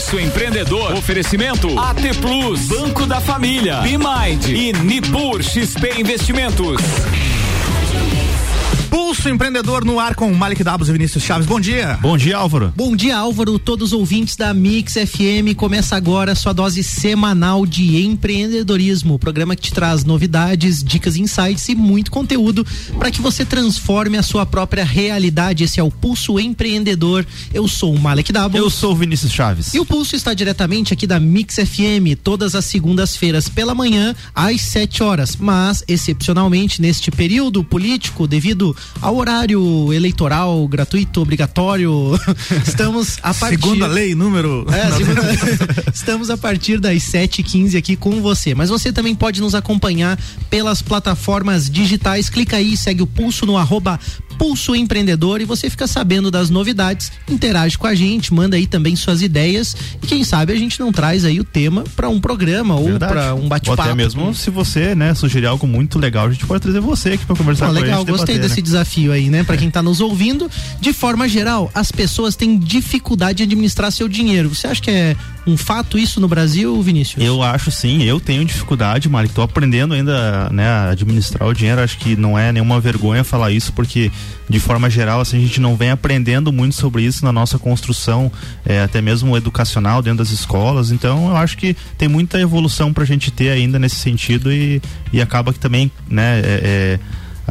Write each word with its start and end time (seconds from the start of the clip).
Pulso 0.00 0.18
Empreendedor. 0.18 0.94
Oferecimento 0.94 1.78
AT 1.78 2.00
Plus, 2.22 2.68
Banco 2.68 3.04
da 3.04 3.20
Família, 3.20 3.80
B-Mind 3.82 4.48
e 4.48 4.72
Nipur 4.72 5.42
XP 5.42 6.00
Investimentos. 6.00 6.80
Pulso 9.10 9.28
Empreendedor 9.28 9.84
no 9.84 9.98
ar 9.98 10.14
com 10.14 10.32
Malik 10.32 10.62
Dabos 10.62 10.88
e 10.88 10.92
Vinícius 10.92 11.24
Chaves. 11.24 11.44
Bom 11.44 11.58
dia. 11.58 11.98
Bom 12.00 12.16
dia, 12.16 12.36
Álvaro. 12.36 12.72
Bom 12.76 12.94
dia, 12.94 13.16
Álvaro. 13.18 13.58
Todos 13.58 13.88
os 13.88 13.92
ouvintes 13.92 14.36
da 14.36 14.54
Mix 14.54 14.92
FM. 14.92 15.52
Começa 15.56 15.96
agora 15.96 16.30
a 16.30 16.34
sua 16.36 16.52
dose 16.52 16.84
semanal 16.84 17.66
de 17.66 18.04
empreendedorismo. 18.04 19.14
O 19.14 19.18
programa 19.18 19.56
que 19.56 19.62
te 19.62 19.72
traz 19.72 20.04
novidades, 20.04 20.84
dicas, 20.84 21.16
insights 21.16 21.68
e 21.68 21.74
muito 21.74 22.08
conteúdo 22.08 22.64
para 23.00 23.10
que 23.10 23.20
você 23.20 23.44
transforme 23.44 24.16
a 24.16 24.22
sua 24.22 24.46
própria 24.46 24.84
realidade. 24.84 25.64
Esse 25.64 25.80
é 25.80 25.82
o 25.82 25.90
Pulso 25.90 26.38
Empreendedor. 26.38 27.26
Eu 27.52 27.66
sou 27.66 27.92
o 27.92 27.98
Malik 27.98 28.32
Dabos. 28.32 28.60
Eu 28.60 28.70
sou 28.70 28.92
o 28.92 28.96
Vinícius 28.96 29.32
Chaves. 29.32 29.74
E 29.74 29.80
o 29.80 29.84
Pulso 29.84 30.14
está 30.14 30.32
diretamente 30.32 30.94
aqui 30.94 31.08
da 31.08 31.18
Mix 31.18 31.56
FM, 31.56 32.14
todas 32.22 32.54
as 32.54 32.64
segundas-feiras 32.66 33.48
pela 33.48 33.74
manhã, 33.74 34.14
às 34.32 34.60
7 34.60 35.02
horas. 35.02 35.34
Mas, 35.34 35.82
excepcionalmente, 35.88 36.80
neste 36.80 37.10
período 37.10 37.64
político, 37.64 38.28
devido 38.28 38.76
ao 39.00 39.16
horário 39.16 39.92
eleitoral 39.92 40.66
gratuito, 40.68 41.20
obrigatório. 41.20 42.18
Estamos 42.66 43.18
a 43.22 43.32
partir. 43.32 43.60
Segundo 43.60 43.84
a 43.84 43.88
lei, 43.88 44.14
número. 44.14 44.66
É, 44.70 44.90
segunda... 44.92 45.22
Estamos 45.92 46.30
a 46.30 46.36
partir 46.36 46.78
das 46.78 47.02
7h15 47.02 47.76
aqui 47.76 47.96
com 47.96 48.20
você. 48.20 48.54
Mas 48.54 48.70
você 48.70 48.92
também 48.92 49.14
pode 49.14 49.40
nos 49.40 49.54
acompanhar 49.54 50.18
pelas 50.48 50.82
plataformas 50.82 51.70
digitais. 51.70 52.28
Clica 52.28 52.56
aí, 52.56 52.76
segue 52.76 53.02
o 53.02 53.06
pulso 53.06 53.46
no 53.46 53.56
arroba 53.56 53.98
Pulso 54.40 54.74
Empreendedor 54.74 55.42
e 55.42 55.44
você 55.44 55.68
fica 55.68 55.86
sabendo 55.86 56.30
das 56.30 56.48
novidades, 56.48 57.12
interage 57.28 57.76
com 57.76 57.86
a 57.86 57.94
gente, 57.94 58.32
manda 58.32 58.56
aí 58.56 58.66
também 58.66 58.96
suas 58.96 59.20
ideias 59.20 59.76
e 60.02 60.06
quem 60.06 60.24
sabe 60.24 60.50
a 60.50 60.56
gente 60.56 60.80
não 60.80 60.90
traz 60.90 61.26
aí 61.26 61.38
o 61.38 61.44
tema 61.44 61.84
para 61.94 62.08
um 62.08 62.18
programa 62.18 62.74
ou 62.74 62.98
para 62.98 63.34
um 63.34 63.46
bate-papo. 63.46 63.82
Até 63.82 63.94
mesmo 63.94 64.34
se 64.34 64.48
você, 64.48 64.94
né, 64.94 65.12
sugerir 65.12 65.44
algo 65.44 65.66
muito 65.66 65.98
legal, 65.98 66.26
a 66.26 66.32
gente 66.32 66.46
pode 66.46 66.62
trazer 66.62 66.80
você 66.80 67.10
aqui 67.10 67.26
para 67.26 67.36
conversar 67.36 67.66
ah, 67.66 67.68
com 67.68 67.74
legal, 67.74 67.96
a 67.96 67.98
gente. 67.98 68.10
Gostei 68.12 68.36
debater, 68.36 68.48
desse 68.48 68.62
né? 68.62 68.64
desafio 68.64 69.12
aí, 69.12 69.28
né, 69.28 69.44
para 69.44 69.58
quem 69.58 69.70
tá 69.70 69.82
nos 69.82 70.00
ouvindo. 70.00 70.50
De 70.80 70.94
forma 70.94 71.28
geral, 71.28 71.70
as 71.74 71.92
pessoas 71.92 72.34
têm 72.34 72.58
dificuldade 72.58 73.36
de 73.36 73.42
administrar 73.42 73.92
seu 73.92 74.08
dinheiro. 74.08 74.54
Você 74.54 74.66
acha 74.66 74.80
que 74.80 74.90
é 74.90 75.16
um 75.46 75.56
fato 75.56 75.98
isso 75.98 76.20
no 76.20 76.28
Brasil, 76.28 76.80
Vinícius? 76.80 77.22
Eu 77.22 77.42
acho 77.42 77.70
sim, 77.70 78.02
eu 78.04 78.18
tenho 78.18 78.44
dificuldade, 78.44 79.08
Mari, 79.08 79.28
tô 79.28 79.42
aprendendo 79.42 79.94
ainda, 79.94 80.48
né, 80.50 80.66
a 80.66 80.90
administrar 80.90 81.48
o 81.48 81.52
dinheiro, 81.52 81.80
acho 81.82 81.98
que 81.98 82.16
não 82.16 82.38
é 82.38 82.52
nenhuma 82.52 82.80
vergonha 82.80 83.24
falar 83.24 83.50
isso, 83.50 83.72
porque 83.72 84.10
de 84.48 84.60
forma 84.60 84.90
geral, 84.90 85.20
assim, 85.20 85.38
a 85.38 85.40
gente 85.40 85.60
não 85.60 85.76
vem 85.76 85.90
aprendendo 85.90 86.52
muito 86.52 86.74
sobre 86.74 87.02
isso 87.02 87.24
na 87.24 87.32
nossa 87.32 87.58
construção, 87.58 88.30
é, 88.64 88.80
até 88.80 89.00
mesmo 89.00 89.36
educacional 89.36 90.02
dentro 90.02 90.18
das 90.18 90.30
escolas. 90.30 90.90
Então, 90.90 91.28
eu 91.28 91.36
acho 91.36 91.56
que 91.56 91.76
tem 91.96 92.08
muita 92.08 92.40
evolução 92.40 92.92
para 92.92 93.04
a 93.04 93.06
gente 93.06 93.30
ter 93.30 93.50
ainda 93.50 93.78
nesse 93.78 93.96
sentido 93.96 94.52
e, 94.52 94.80
e 95.12 95.20
acaba 95.20 95.52
que 95.52 95.58
também, 95.58 95.90
né, 96.08 96.40
é, 96.40 96.60
é 96.62 97.00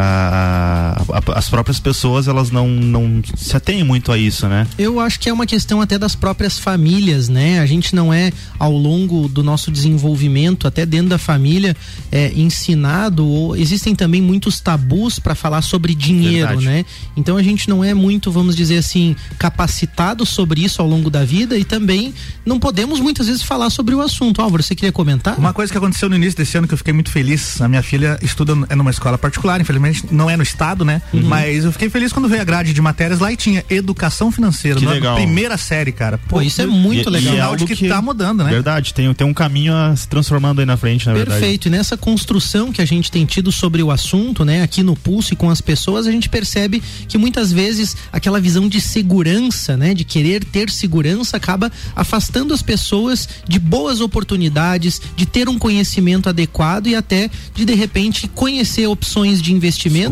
a, 0.02 0.96
a, 1.12 1.38
as 1.38 1.50
próprias 1.50 1.78
pessoas 1.78 2.30
elas 2.30 2.52
não, 2.52 2.70
não 2.70 3.22
se 3.36 3.56
atêm 3.58 3.84
muito 3.84 4.14
a 4.14 4.18
isso, 4.18 4.48
né? 4.48 4.66
Eu 4.78 4.98
acho 4.98 5.20
que 5.20 5.28
é 5.28 5.34
uma 5.34 5.46
questão 5.46 5.82
até 5.82 6.00
das 6.00 6.16
próprias 6.16 6.58
famílias, 6.58 7.28
né? 7.28 7.60
A 7.60 7.66
gente 7.66 7.94
não 7.94 8.14
é 8.14 8.32
ao 8.58 8.72
longo 8.72 9.28
do 9.28 9.44
nosso 9.44 9.70
desenvolvimento, 9.70 10.66
até 10.66 10.86
dentro 10.86 11.10
da 11.10 11.18
família, 11.18 11.76
é, 12.10 12.32
ensinado 12.34 13.28
ou 13.28 13.58
existem 13.58 13.94
também 13.94 14.22
muitos 14.22 14.62
tabus 14.62 15.20
para 15.20 15.36
falar 15.36 15.62
sobre 15.62 15.94
dinheiro, 15.94 16.48
Verdade. 16.48 16.66
né? 16.66 16.86
Então 17.18 17.36
a 17.36 17.44
gente 17.44 17.68
não 17.68 17.84
é 17.84 17.94
muito, 17.94 18.32
vamos 18.32 18.56
dizer 18.56 18.78
assim, 18.78 19.18
capacitado 19.38 20.26
sobre 20.26 20.64
isso 20.64 20.82
ao 20.82 20.88
longo 20.88 21.10
da 21.10 21.26
vida 21.26 21.58
e 21.58 21.66
também 21.66 22.14
não 22.46 22.58
podemos 22.58 23.02
muitas 23.02 23.28
vezes 23.28 23.44
falar 23.44 23.70
sobre 23.70 23.94
o 23.94 24.00
assunto. 24.00 24.42
Álvaro, 24.42 24.64
você 24.64 24.76
queria 24.76 24.94
comentar? 24.94 25.38
Uma 25.38 25.52
coisa 25.52 25.70
que 25.70 25.78
aconteceu 25.78 26.08
no 26.08 26.16
início 26.16 26.38
desse 26.38 26.58
ano 26.58 26.68
que 26.68 26.74
eu 26.74 26.78
fiquei 26.78 26.94
muito 26.94 27.12
feliz, 27.12 27.60
a 27.60 27.68
minha 27.68 27.84
filha 27.84 28.18
estuda 28.22 28.54
é 28.70 28.76
numa 28.76 28.92
escola 28.92 29.18
particular, 29.18 29.60
infelizmente 29.60 29.89
não 30.12 30.30
é 30.30 30.38
no 30.38 30.44
estado, 30.44 30.84
né? 30.84 31.02
Uhum. 31.14 31.22
Mas 31.24 31.66
eu 31.66 31.72
fiquei 31.72 31.90
feliz 31.90 32.12
quando 32.12 32.28
veio 32.28 32.42
a 32.42 32.46
grade 32.46 32.74
de 32.74 32.82
matérias 32.82 33.20
lá 33.20 33.32
e 33.32 33.36
tinha 33.36 33.64
educação 33.70 34.32
financeira. 34.32 34.80
Que 34.80 34.86
legal. 34.86 35.16
Primeira 35.16 35.58
série, 35.58 35.92
cara. 35.92 36.18
Pô, 36.18 36.38
Pô 36.38 36.42
isso 36.42 36.62
é 36.62 36.66
muito 36.66 37.10
e, 37.10 37.12
legal. 37.12 37.34
E 37.34 37.38
é 37.38 37.42
algo 37.42 37.66
que, 37.66 37.76
que 37.76 37.88
tá 37.88 38.02
mudando, 38.02 38.44
né? 38.44 38.50
Verdade, 38.50 38.94
tem, 38.94 39.14
tem 39.14 39.26
um 39.26 39.34
caminho 39.34 39.74
a 39.74 39.96
se 39.96 40.08
transformando 40.08 40.60
aí 40.60 40.66
na 40.66 40.78
frente, 40.78 41.06
na 41.06 41.14
Perfeito. 41.14 41.30
verdade. 41.30 41.42
Perfeito. 41.42 41.68
E 41.68 41.72
nessa 41.72 41.98
construção 41.98 42.72
que 42.72 42.82
a 42.82 42.86
gente 42.86 43.12
tem 43.12 43.26
tido 43.26 43.52
sobre 43.52 43.82
o 43.82 43.92
assunto, 43.92 44.44
né? 44.44 44.62
Aqui 44.62 44.84
no 44.84 44.96
Pulso 44.96 45.34
e 45.34 45.36
com 45.36 45.50
as 45.50 45.62
pessoas, 45.62 46.08
a 46.08 46.12
gente 46.12 46.30
percebe 46.30 46.82
que 47.08 47.18
muitas 47.18 47.52
vezes 47.52 47.96
aquela 48.12 48.40
visão 48.40 48.68
de 48.68 48.82
segurança, 48.82 49.76
né? 49.76 49.94
De 49.94 50.04
querer 50.04 50.44
ter 50.44 50.70
segurança 50.70 51.38
acaba 51.38 51.72
afastando 51.96 52.54
as 52.54 52.62
pessoas 52.62 53.28
de 53.48 53.60
boas 53.60 54.02
oportunidades, 54.02 55.02
de 55.16 55.26
ter 55.26 55.50
um 55.50 55.58
conhecimento 55.58 56.30
adequado 56.30 56.88
e 56.88 56.96
até 56.96 57.30
de 57.54 57.66
de 57.66 57.74
repente 57.74 58.28
conhecer 58.28 58.88
opções 58.88 59.42
de 59.42 59.54
investimento 59.54 59.69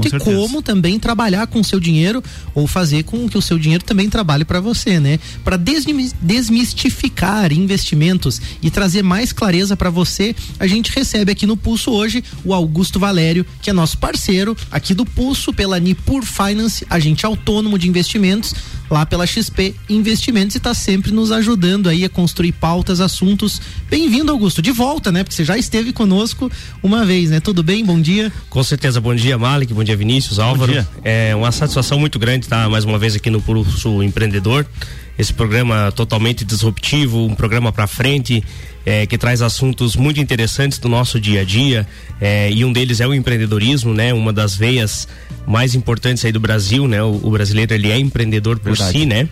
e 0.08 0.20
como 0.20 0.48
como 0.48 0.62
também 0.62 0.98
trabalhar 0.98 1.46
com 1.48 1.60
o 1.60 1.64
seu 1.64 1.80
dinheiro 1.80 2.24
ou 2.56 2.66
fazer 2.68 3.04
com 3.04 3.28
que 3.28 3.38
o 3.38 3.42
seu 3.42 3.60
dinheiro 3.60 3.84
também 3.84 4.10
trabalhe 4.10 4.46
para 4.46 4.62
você, 4.62 5.00
né? 5.00 5.20
Para 5.44 5.58
desmistificar 5.58 7.52
investimentos 7.52 8.42
e 8.62 8.72
trazer 8.72 9.04
mais 9.04 9.34
clareza 9.34 9.76
para 9.76 9.90
você, 9.90 10.34
a 10.60 10.66
gente 10.66 10.92
recebe 10.92 11.32
aqui 11.32 11.46
no 11.46 11.58
Pulso 11.58 11.92
hoje 11.92 12.24
o 12.46 12.54
Augusto 12.54 13.00
Valério, 13.00 13.46
que 13.62 13.70
é 13.70 13.74
nosso 13.74 13.98
parceiro 13.98 14.56
aqui 14.72 14.94
do 14.94 15.06
Pulso 15.06 15.54
pela 15.54 15.80
Nipur 15.80 16.24
Finance, 16.24 16.86
agente 16.90 17.26
autônomo 17.26 17.78
de 17.78 17.90
investimentos 17.90 18.56
lá 18.90 19.06
pela 19.06 19.26
XP 19.26 19.76
Investimentos 19.90 20.56
e 20.56 20.58
está 20.58 20.74
sempre 20.74 21.12
nos 21.12 21.32
ajudando 21.32 21.88
aí 21.90 22.06
a 22.06 22.10
construir 22.10 22.52
pautas, 22.54 23.00
assuntos. 23.00 23.62
Bem-vindo, 23.90 24.32
Augusto, 24.32 24.62
de 24.62 24.72
volta, 24.72 25.12
né? 25.12 25.24
Porque 25.24 25.36
você 25.36 25.46
já 25.46 25.58
esteve 25.58 25.94
conosco 25.94 26.52
uma 26.82 27.06
vez, 27.06 27.30
né? 27.30 27.40
Tudo 27.40 27.64
bem? 27.64 27.84
Bom 27.86 28.00
dia. 28.00 28.32
Com 28.50 28.64
certeza, 28.64 29.00
bom 29.00 29.16
dia, 29.16 29.38
Malik, 29.38 29.74
bom 29.74 29.84
dia, 29.84 29.96
Vinícius, 29.96 30.40
Álvaro. 30.40 30.74
É 31.04 31.36
uma 31.36 31.52
satisfação 31.52 32.00
muito 32.00 32.18
grande 32.20 32.46
estar 32.46 32.70
mais 32.70 32.84
uma 32.84 32.98
vez 32.98 33.16
aqui 33.16 33.30
no 33.30 33.42
Pulso 33.42 34.02
Empreendedor. 34.04 34.66
Esse 35.18 35.34
programa 35.34 35.92
totalmente 35.92 36.46
disruptivo, 36.46 37.26
um 37.26 37.34
programa 37.34 37.72
para 37.72 37.88
frente, 37.88 38.44
é, 38.86 39.06
que 39.06 39.18
traz 39.18 39.42
assuntos 39.42 39.96
muito 39.96 40.20
interessantes 40.20 40.78
do 40.78 40.88
nosso 40.88 41.20
dia 41.20 41.42
a 41.42 41.44
dia. 41.44 41.88
É, 42.22 42.52
e 42.52 42.64
um 42.64 42.72
deles 42.72 43.02
é 43.02 43.08
o 43.08 43.14
empreendedorismo, 43.14 43.94
né? 43.94 44.14
Uma 44.14 44.32
das 44.32 44.56
veias 44.56 45.08
mais 45.46 45.76
importantes 45.76 46.24
aí 46.24 46.32
do 46.32 46.40
Brasil, 46.40 46.88
né? 46.88 47.02
O, 47.02 47.20
o 47.24 47.32
brasileiro 47.32 47.74
ele 47.74 47.92
é 47.92 47.98
empreendedor 47.98 48.60
por 48.60 48.74
Verdade. 48.74 48.92
si, 49.00 49.06
né? 49.06 49.28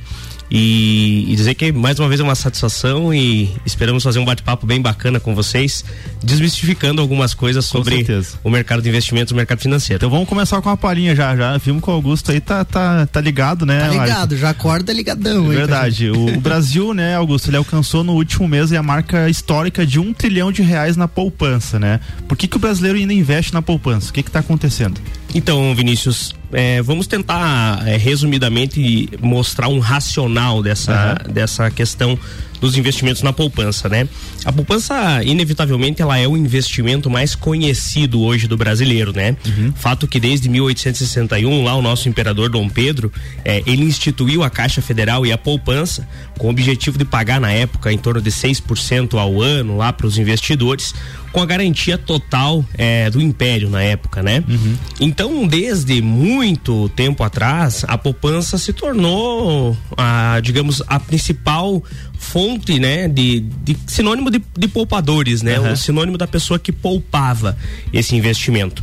E, 0.49 1.25
e, 1.27 1.35
dizer 1.35 1.55
que 1.55 1.71
mais 1.71 1.99
uma 1.99 2.07
vez 2.07 2.19
é 2.19 2.23
uma 2.23 2.35
satisfação 2.35 3.13
e 3.13 3.51
esperamos 3.65 4.03
fazer 4.03 4.19
um 4.19 4.25
bate-papo 4.25 4.65
bem 4.67 4.79
bacana 4.79 5.19
com 5.19 5.33
vocês, 5.33 5.83
desmistificando 6.23 7.01
algumas 7.01 7.33
coisas 7.33 7.65
sobre 7.65 8.05
o 8.43 8.49
mercado 8.49 8.81
de 8.81 8.89
investimentos, 8.89 9.31
o 9.31 9.35
mercado 9.35 9.59
financeiro. 9.59 9.97
Então 9.97 10.09
vamos 10.09 10.29
começar 10.29 10.61
com 10.61 10.69
uma 10.69 10.77
palhinha 10.77 11.15
já, 11.15 11.35
já. 11.35 11.57
Vimos 11.57 11.83
que 11.83 11.89
o 11.89 11.93
Augusto 11.93 12.31
aí 12.31 12.39
tá, 12.39 12.63
tá, 12.63 13.07
tá 13.07 13.21
ligado, 13.21 13.65
né? 13.65 13.79
Tá 13.79 13.87
ligado, 13.87 14.37
já 14.37 14.49
acorda 14.51 14.93
ligadão. 14.93 15.51
É 15.51 15.55
verdade. 15.55 16.11
O, 16.11 16.37
o, 16.37 16.39
Brasil, 16.39 16.93
né, 16.93 17.15
Augusto, 17.15 17.49
ele 17.49 17.57
alcançou 17.57 18.03
no 18.03 18.13
último 18.13 18.47
mês 18.47 18.71
a 18.71 18.83
marca 18.83 19.27
histórica 19.29 19.85
de 19.85 19.99
um 19.99 20.13
trilhão 20.13 20.51
de 20.51 20.61
reais 20.61 20.95
na 20.95 21.07
poupança, 21.07 21.79
né? 21.79 21.99
Por 22.27 22.37
que, 22.37 22.47
que 22.47 22.57
o 22.57 22.59
brasileiro 22.59 22.99
ainda 22.99 23.13
investe 23.13 23.53
na 23.53 23.61
poupança? 23.61 24.09
O 24.11 24.13
que 24.13 24.21
que 24.21 24.31
tá 24.31 24.39
acontecendo? 24.39 25.01
Então, 25.33 25.73
Vinícius, 25.75 26.33
é, 26.55 26.81
vamos 26.81 27.05
tentar 27.05 27.85
é, 27.85 27.97
resumidamente 27.97 29.09
mostrar 29.21 29.67
um 29.67 29.79
racional 29.79 30.63
dessa, 30.63 31.21
uhum. 31.27 31.33
dessa 31.33 31.69
questão 31.69 32.17
dos 32.61 32.77
investimentos 32.77 33.21
na 33.21 33.33
poupança, 33.33 33.89
né? 33.89 34.07
A 34.45 34.51
poupança, 34.51 35.21
inevitavelmente, 35.23 36.01
ela 36.01 36.17
é 36.17 36.25
o 36.25 36.37
investimento 36.37 37.09
mais 37.09 37.35
conhecido 37.35 38.21
hoje 38.21 38.47
do 38.47 38.55
brasileiro, 38.55 39.11
né? 39.13 39.35
Uhum. 39.45 39.73
Fato 39.75 40.07
que 40.07 40.17
desde 40.17 40.47
1861, 40.47 41.63
lá 41.63 41.75
o 41.75 41.81
nosso 41.81 42.07
imperador 42.07 42.49
Dom 42.49 42.69
Pedro, 42.69 43.11
é, 43.43 43.61
ele 43.65 43.83
instituiu 43.83 44.41
a 44.41 44.49
Caixa 44.49 44.81
Federal 44.81 45.25
e 45.25 45.33
a 45.33 45.37
poupança 45.37 46.07
com 46.37 46.47
o 46.47 46.49
objetivo 46.49 46.97
de 46.97 47.03
pagar 47.03 47.41
na 47.41 47.51
época 47.51 47.91
em 47.91 47.97
torno 47.97 48.21
de 48.21 48.31
6% 48.31 49.19
ao 49.19 49.41
ano 49.41 49.77
lá 49.77 49.91
para 49.91 50.07
os 50.07 50.17
investidores, 50.17 50.95
com 51.35 51.41
a 51.41 51.45
garantia 51.45 51.97
total 51.97 52.63
é, 52.77 53.09
do 53.09 53.21
império 53.21 53.69
na 53.69 53.83
época, 53.83 54.23
né? 54.23 54.41
Uhum. 54.47 54.77
Então, 55.01 55.45
desde 55.45 56.01
muito 56.01 56.87
tempo 56.95 57.23
atrás, 57.23 57.83
a 57.89 57.97
poupança 57.97 58.57
se 58.57 58.71
tornou, 58.71 59.75
a, 59.97 60.39
digamos, 60.41 60.81
a 60.87 60.97
principal 60.97 61.83
fonte, 62.17 62.79
né, 62.79 63.09
de, 63.09 63.41
de 63.41 63.75
sinônimo 63.85 64.31
de, 64.31 64.41
de, 64.57 64.67
poupadores, 64.69 65.41
né, 65.41 65.59
uhum. 65.59 65.73
o 65.73 65.75
sinônimo 65.75 66.17
da 66.17 66.25
pessoa 66.25 66.57
que 66.57 66.71
poupava 66.71 67.57
esse 67.91 68.15
investimento. 68.15 68.81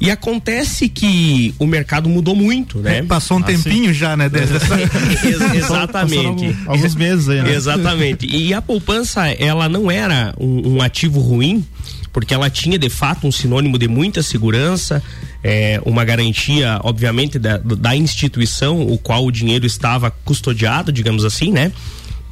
E 0.00 0.10
acontece 0.10 0.88
que 0.88 1.54
o 1.58 1.66
mercado 1.66 2.08
mudou 2.08 2.34
muito, 2.34 2.78
né? 2.78 3.02
Passou 3.02 3.38
um 3.38 3.40
ah, 3.40 3.44
tempinho 3.44 3.94
já, 3.94 4.16
né? 4.16 4.28
Desde. 4.30 4.54
Exatamente. 5.56 6.26
Alguns, 6.26 6.68
alguns 6.68 6.94
meses 6.94 7.28
aí, 7.28 7.42
né? 7.42 7.54
Exatamente. 7.54 8.26
E 8.26 8.52
a 8.52 8.60
poupança, 8.60 9.26
ela 9.28 9.68
não 9.68 9.90
era 9.90 10.34
um, 10.38 10.76
um 10.76 10.82
ativo 10.82 11.20
ruim, 11.20 11.64
porque 12.12 12.34
ela 12.34 12.50
tinha 12.50 12.78
de 12.78 12.90
fato 12.90 13.26
um 13.26 13.32
sinônimo 13.32 13.78
de 13.78 13.88
muita 13.88 14.22
segurança, 14.22 15.02
é, 15.42 15.80
uma 15.84 16.04
garantia, 16.04 16.78
obviamente, 16.82 17.38
da, 17.38 17.58
da 17.58 17.96
instituição 17.96 18.82
o 18.82 18.98
qual 18.98 19.24
o 19.24 19.30
dinheiro 19.30 19.66
estava 19.66 20.10
custodiado, 20.10 20.92
digamos 20.92 21.24
assim, 21.24 21.50
né? 21.52 21.72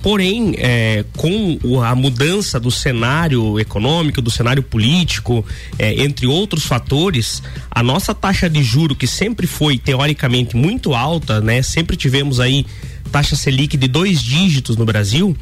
Porém, 0.04 0.54
é, 0.58 1.02
com 1.16 1.58
a 1.82 1.94
mudança 1.94 2.60
do 2.60 2.70
cenário 2.70 3.58
econômico, 3.58 4.20
do 4.20 4.30
cenário 4.30 4.62
político, 4.62 5.42
é, 5.78 6.02
entre 6.04 6.26
outros 6.26 6.64
fatores, 6.66 7.42
a 7.70 7.82
nossa 7.82 8.14
taxa 8.14 8.50
de 8.50 8.62
juro, 8.62 8.94
que 8.94 9.06
sempre 9.06 9.46
foi 9.46 9.78
teoricamente 9.78 10.56
muito 10.56 10.94
alta, 10.94 11.40
né? 11.40 11.62
Sempre 11.62 11.96
tivemos 11.96 12.38
aí 12.38 12.66
taxa 13.10 13.34
Selic 13.34 13.78
de 13.78 13.88
dois 13.88 14.22
dígitos 14.22 14.76
no 14.76 14.84
Brasil, 14.84 15.34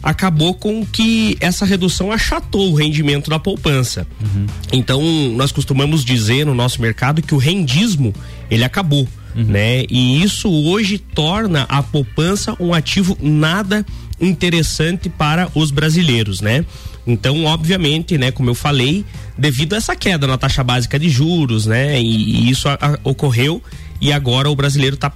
acabou 0.00 0.54
com 0.54 0.86
que 0.86 1.36
essa 1.40 1.64
redução 1.64 2.12
achatou 2.12 2.70
o 2.70 2.76
rendimento 2.76 3.28
da 3.28 3.40
poupança. 3.40 4.06
Uhum. 4.22 4.46
Então, 4.72 5.02
nós 5.34 5.50
costumamos 5.50 6.04
dizer 6.04 6.46
no 6.46 6.54
nosso 6.54 6.80
mercado 6.80 7.20
que 7.20 7.34
o 7.34 7.38
rendismo, 7.38 8.14
ele 8.48 8.62
acabou. 8.62 9.08
Uhum. 9.34 9.44
Né? 9.44 9.84
E 9.90 10.22
isso 10.22 10.48
hoje 10.50 10.98
torna 10.98 11.62
a 11.62 11.82
poupança 11.82 12.56
um 12.60 12.72
ativo 12.72 13.16
nada 13.20 13.84
interessante 14.20 15.08
para 15.08 15.48
os 15.54 15.70
brasileiros, 15.70 16.40
né? 16.40 16.64
Então, 17.06 17.44
obviamente, 17.44 18.16
né, 18.16 18.30
como 18.30 18.48
eu 18.48 18.54
falei, 18.54 19.04
devido 19.36 19.74
a 19.74 19.76
essa 19.76 19.94
queda 19.94 20.26
na 20.26 20.38
taxa 20.38 20.64
básica 20.64 20.98
de 20.98 21.08
juros, 21.08 21.66
né, 21.66 22.00
e, 22.00 22.06
e 22.06 22.50
isso 22.50 22.68
a, 22.68 22.78
a, 22.80 22.98
ocorreu 23.04 23.62
e 24.00 24.12
agora 24.12 24.50
o 24.50 24.56
brasileiro 24.56 24.94
está 24.94 25.12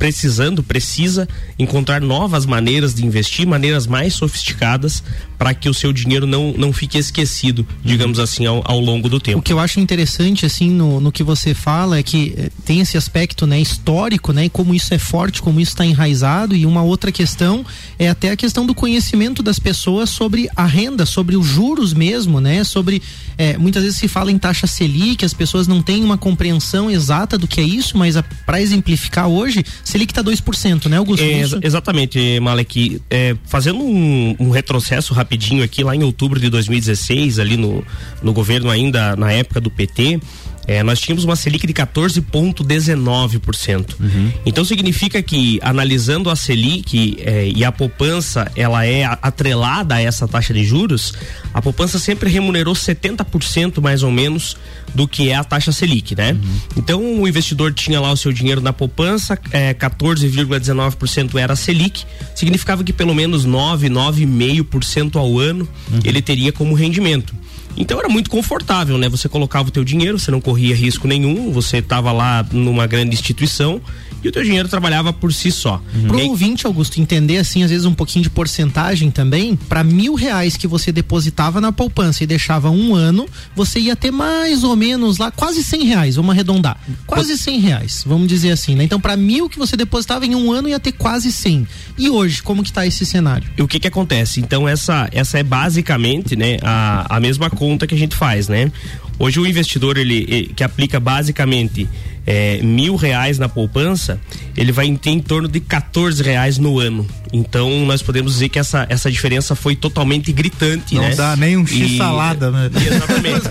precisando, 0.00 0.62
precisa 0.62 1.28
encontrar 1.58 2.00
novas 2.00 2.46
maneiras 2.46 2.94
de 2.94 3.04
investir, 3.04 3.46
maneiras 3.46 3.86
mais 3.86 4.14
sofisticadas 4.14 5.04
para 5.40 5.54
que 5.54 5.68
o 5.68 5.74
seu 5.74 5.92
dinheiro 5.92 6.26
não, 6.26 6.52
não 6.52 6.72
fique 6.72 6.98
esquecido, 6.98 7.66
digamos 7.82 8.18
assim, 8.18 8.44
ao, 8.44 8.62
ao, 8.64 8.78
longo 8.78 9.08
do 9.10 9.20
tempo. 9.20 9.38
O 9.38 9.42
que 9.42 9.52
eu 9.52 9.58
acho 9.58 9.80
interessante, 9.80 10.44
assim, 10.44 10.70
no, 10.70 11.00
no 11.00 11.12
que 11.12 11.22
você 11.22 11.54
fala 11.54 11.98
é 11.98 12.02
que 12.02 12.34
eh, 12.36 12.50
tem 12.64 12.80
esse 12.80 12.96
aspecto, 12.96 13.46
né, 13.46 13.58
histórico, 13.58 14.34
né, 14.34 14.46
e 14.46 14.50
como 14.50 14.74
isso 14.74 14.92
é 14.92 14.98
forte, 14.98 15.40
como 15.40 15.58
isso 15.58 15.72
está 15.72 15.84
enraizado, 15.84 16.54
e 16.54 16.66
uma 16.66 16.82
outra 16.82 17.10
questão 17.10 17.64
é 17.98 18.08
até 18.08 18.30
a 18.30 18.36
questão 18.36 18.66
do 18.66 18.74
conhecimento 18.74 19.42
das 19.42 19.58
pessoas 19.58 20.10
sobre 20.10 20.48
a 20.54 20.66
renda, 20.66 21.06
sobre 21.06 21.36
os 21.36 21.46
juros 21.46 21.94
mesmo, 21.94 22.38
né, 22.38 22.62
sobre, 22.62 23.02
eh, 23.38 23.56
muitas 23.56 23.82
vezes 23.82 23.98
se 23.98 24.08
fala 24.08 24.30
em 24.30 24.38
taxa 24.38 24.66
Selic, 24.66 25.24
as 25.24 25.32
pessoas 25.32 25.66
não 25.66 25.80
têm 25.80 26.04
uma 26.04 26.18
compreensão 26.18 26.90
exata 26.90 27.38
do 27.38 27.46
que 27.46 27.62
é 27.62 27.64
isso, 27.64 27.96
mas 27.96 28.14
para 28.44 28.60
exemplificar 28.60 29.26
hoje, 29.26 29.64
Selic 29.90 30.12
está 30.12 30.22
2%, 30.22 30.86
né, 30.86 30.98
Augusto? 30.98 31.24
É, 31.24 31.42
exatamente, 31.66 32.38
Malek. 32.38 33.02
É, 33.10 33.36
fazendo 33.44 33.80
um, 33.80 34.36
um, 34.38 34.50
retrocesso 34.50 35.12
rapidinho 35.12 35.64
aqui, 35.64 35.82
lá 35.82 35.96
em 35.96 36.04
outubro 36.04 36.38
de 36.38 36.48
2016, 36.48 37.40
ali 37.40 37.56
no, 37.56 37.84
no 38.22 38.32
governo 38.32 38.70
ainda, 38.70 39.16
na 39.16 39.32
época 39.32 39.60
do 39.60 39.68
PT, 39.68 40.20
é, 40.66 40.82
nós 40.82 41.00
tínhamos 41.00 41.24
uma 41.24 41.36
Selic 41.36 41.66
de 41.66 41.72
14,19%. 41.72 43.94
Uhum. 43.98 44.30
Então 44.44 44.62
significa 44.64 45.22
que, 45.22 45.58
analisando 45.62 46.28
a 46.30 46.36
Selic 46.36 47.16
é, 47.20 47.48
e 47.48 47.64
a 47.64 47.72
poupança, 47.72 48.50
ela 48.54 48.86
é 48.86 49.04
atrelada 49.04 49.96
a 49.96 50.00
essa 50.00 50.28
taxa 50.28 50.54
de 50.54 50.64
juros, 50.64 51.12
a 51.52 51.60
poupança 51.60 51.98
sempre 51.98 52.30
remunerou 52.30 52.74
70% 52.74 53.80
mais 53.80 54.02
ou 54.02 54.10
menos 54.10 54.56
do 54.94 55.08
que 55.08 55.30
é 55.30 55.34
a 55.34 55.44
taxa 55.44 55.72
Selic, 55.72 56.16
né? 56.16 56.32
Uhum. 56.32 56.60
Então 56.76 57.22
o 57.22 57.28
investidor 57.28 57.72
tinha 57.72 58.00
lá 58.00 58.12
o 58.12 58.16
seu 58.16 58.32
dinheiro 58.32 58.60
na 58.60 58.72
poupança, 58.72 59.38
é, 59.50 59.74
14,19% 59.74 61.36
era 61.36 61.54
a 61.54 61.56
Selic, 61.56 62.04
significava 62.34 62.84
que 62.84 62.92
pelo 62.92 63.14
menos 63.14 63.44
9, 63.44 63.88
9,5% 63.88 65.16
ao 65.16 65.38
ano 65.38 65.68
uhum. 65.90 66.00
ele 66.04 66.22
teria 66.22 66.52
como 66.52 66.74
rendimento. 66.74 67.34
Então 67.76 67.98
era 67.98 68.08
muito 68.08 68.30
confortável, 68.30 68.98
né? 68.98 69.08
Você 69.08 69.28
colocava 69.28 69.68
o 69.68 69.70
teu 69.70 69.84
dinheiro, 69.84 70.18
você 70.18 70.30
não 70.30 70.40
corria 70.40 70.74
risco 70.74 71.06
nenhum, 71.06 71.50
você 71.50 71.78
estava 71.78 72.12
lá 72.12 72.44
numa 72.52 72.86
grande 72.86 73.14
instituição 73.14 73.80
e 74.22 74.28
o 74.28 74.32
teu 74.32 74.42
dinheiro 74.42 74.68
trabalhava 74.68 75.12
por 75.12 75.32
si 75.32 75.50
só. 75.50 75.82
Uhum. 75.94 76.08
Pro 76.08 76.26
ouvinte, 76.28 76.66
Augusto, 76.66 77.00
entender 77.00 77.38
assim, 77.38 77.62
às 77.62 77.70
vezes 77.70 77.86
um 77.86 77.94
pouquinho 77.94 78.22
de 78.22 78.30
porcentagem 78.30 79.10
também, 79.10 79.56
para 79.56 79.82
mil 79.82 80.14
reais 80.14 80.56
que 80.56 80.66
você 80.66 80.92
depositava 80.92 81.60
na 81.60 81.72
poupança 81.72 82.22
e 82.22 82.26
deixava 82.26 82.70
um 82.70 82.94
ano, 82.94 83.26
você 83.54 83.80
ia 83.80 83.96
ter 83.96 84.10
mais 84.10 84.64
ou 84.64 84.76
menos 84.76 85.18
lá 85.18 85.30
quase 85.30 85.62
cem 85.62 85.84
reais, 85.84 86.16
vamos 86.16 86.32
arredondar, 86.32 86.78
quase 87.06 87.36
cem 87.36 87.60
reais, 87.60 88.04
vamos 88.06 88.28
dizer 88.28 88.50
assim, 88.50 88.74
né? 88.74 88.84
Então 88.84 89.00
para 89.00 89.16
mil 89.16 89.48
que 89.48 89.58
você 89.58 89.76
depositava 89.76 90.26
em 90.26 90.34
um 90.34 90.52
ano 90.52 90.68
ia 90.68 90.80
ter 90.80 90.92
quase 90.92 91.32
cem. 91.32 91.66
E 91.98 92.08
hoje, 92.08 92.42
como 92.42 92.62
que 92.62 92.72
tá 92.72 92.86
esse 92.86 93.04
cenário? 93.06 93.48
E 93.56 93.62
o 93.62 93.68
que 93.68 93.80
que 93.80 93.88
acontece? 93.88 94.40
Então 94.40 94.68
essa, 94.68 95.08
essa 95.12 95.38
é 95.38 95.42
basicamente, 95.42 96.36
né, 96.36 96.58
a, 96.62 97.16
a 97.16 97.20
mesma 97.20 97.50
conta 97.50 97.86
que 97.86 97.94
a 97.94 97.98
gente 97.98 98.14
faz, 98.14 98.48
né? 98.48 98.70
Hoje 99.18 99.38
o 99.38 99.46
investidor 99.46 99.98
ele, 99.98 100.24
ele 100.28 100.52
que 100.56 100.64
aplica 100.64 100.98
basicamente 100.98 101.86
é, 102.26 102.62
mil 102.62 102.96
reais 102.96 103.38
na 103.38 103.50
poupança, 103.50 104.09
ele 104.56 104.72
vai 104.72 104.90
ter 104.96 105.10
em 105.10 105.20
torno 105.20 105.48
de 105.48 105.60
14 105.60 106.22
reais 106.22 106.58
no 106.58 106.78
ano. 106.78 107.06
Então 107.32 107.84
nós 107.84 108.02
podemos 108.02 108.32
dizer 108.32 108.48
que 108.48 108.58
essa, 108.58 108.86
essa 108.88 109.10
diferença 109.10 109.54
foi 109.54 109.76
totalmente 109.76 110.32
gritante, 110.32 110.94
Não 110.94 111.02
né? 111.02 111.14
Dá 111.14 111.36
nem 111.36 111.56
um 111.56 111.66
X 111.66 111.96
salada, 111.96 112.50
né? 112.50 112.70
Exatamente. 112.74 113.42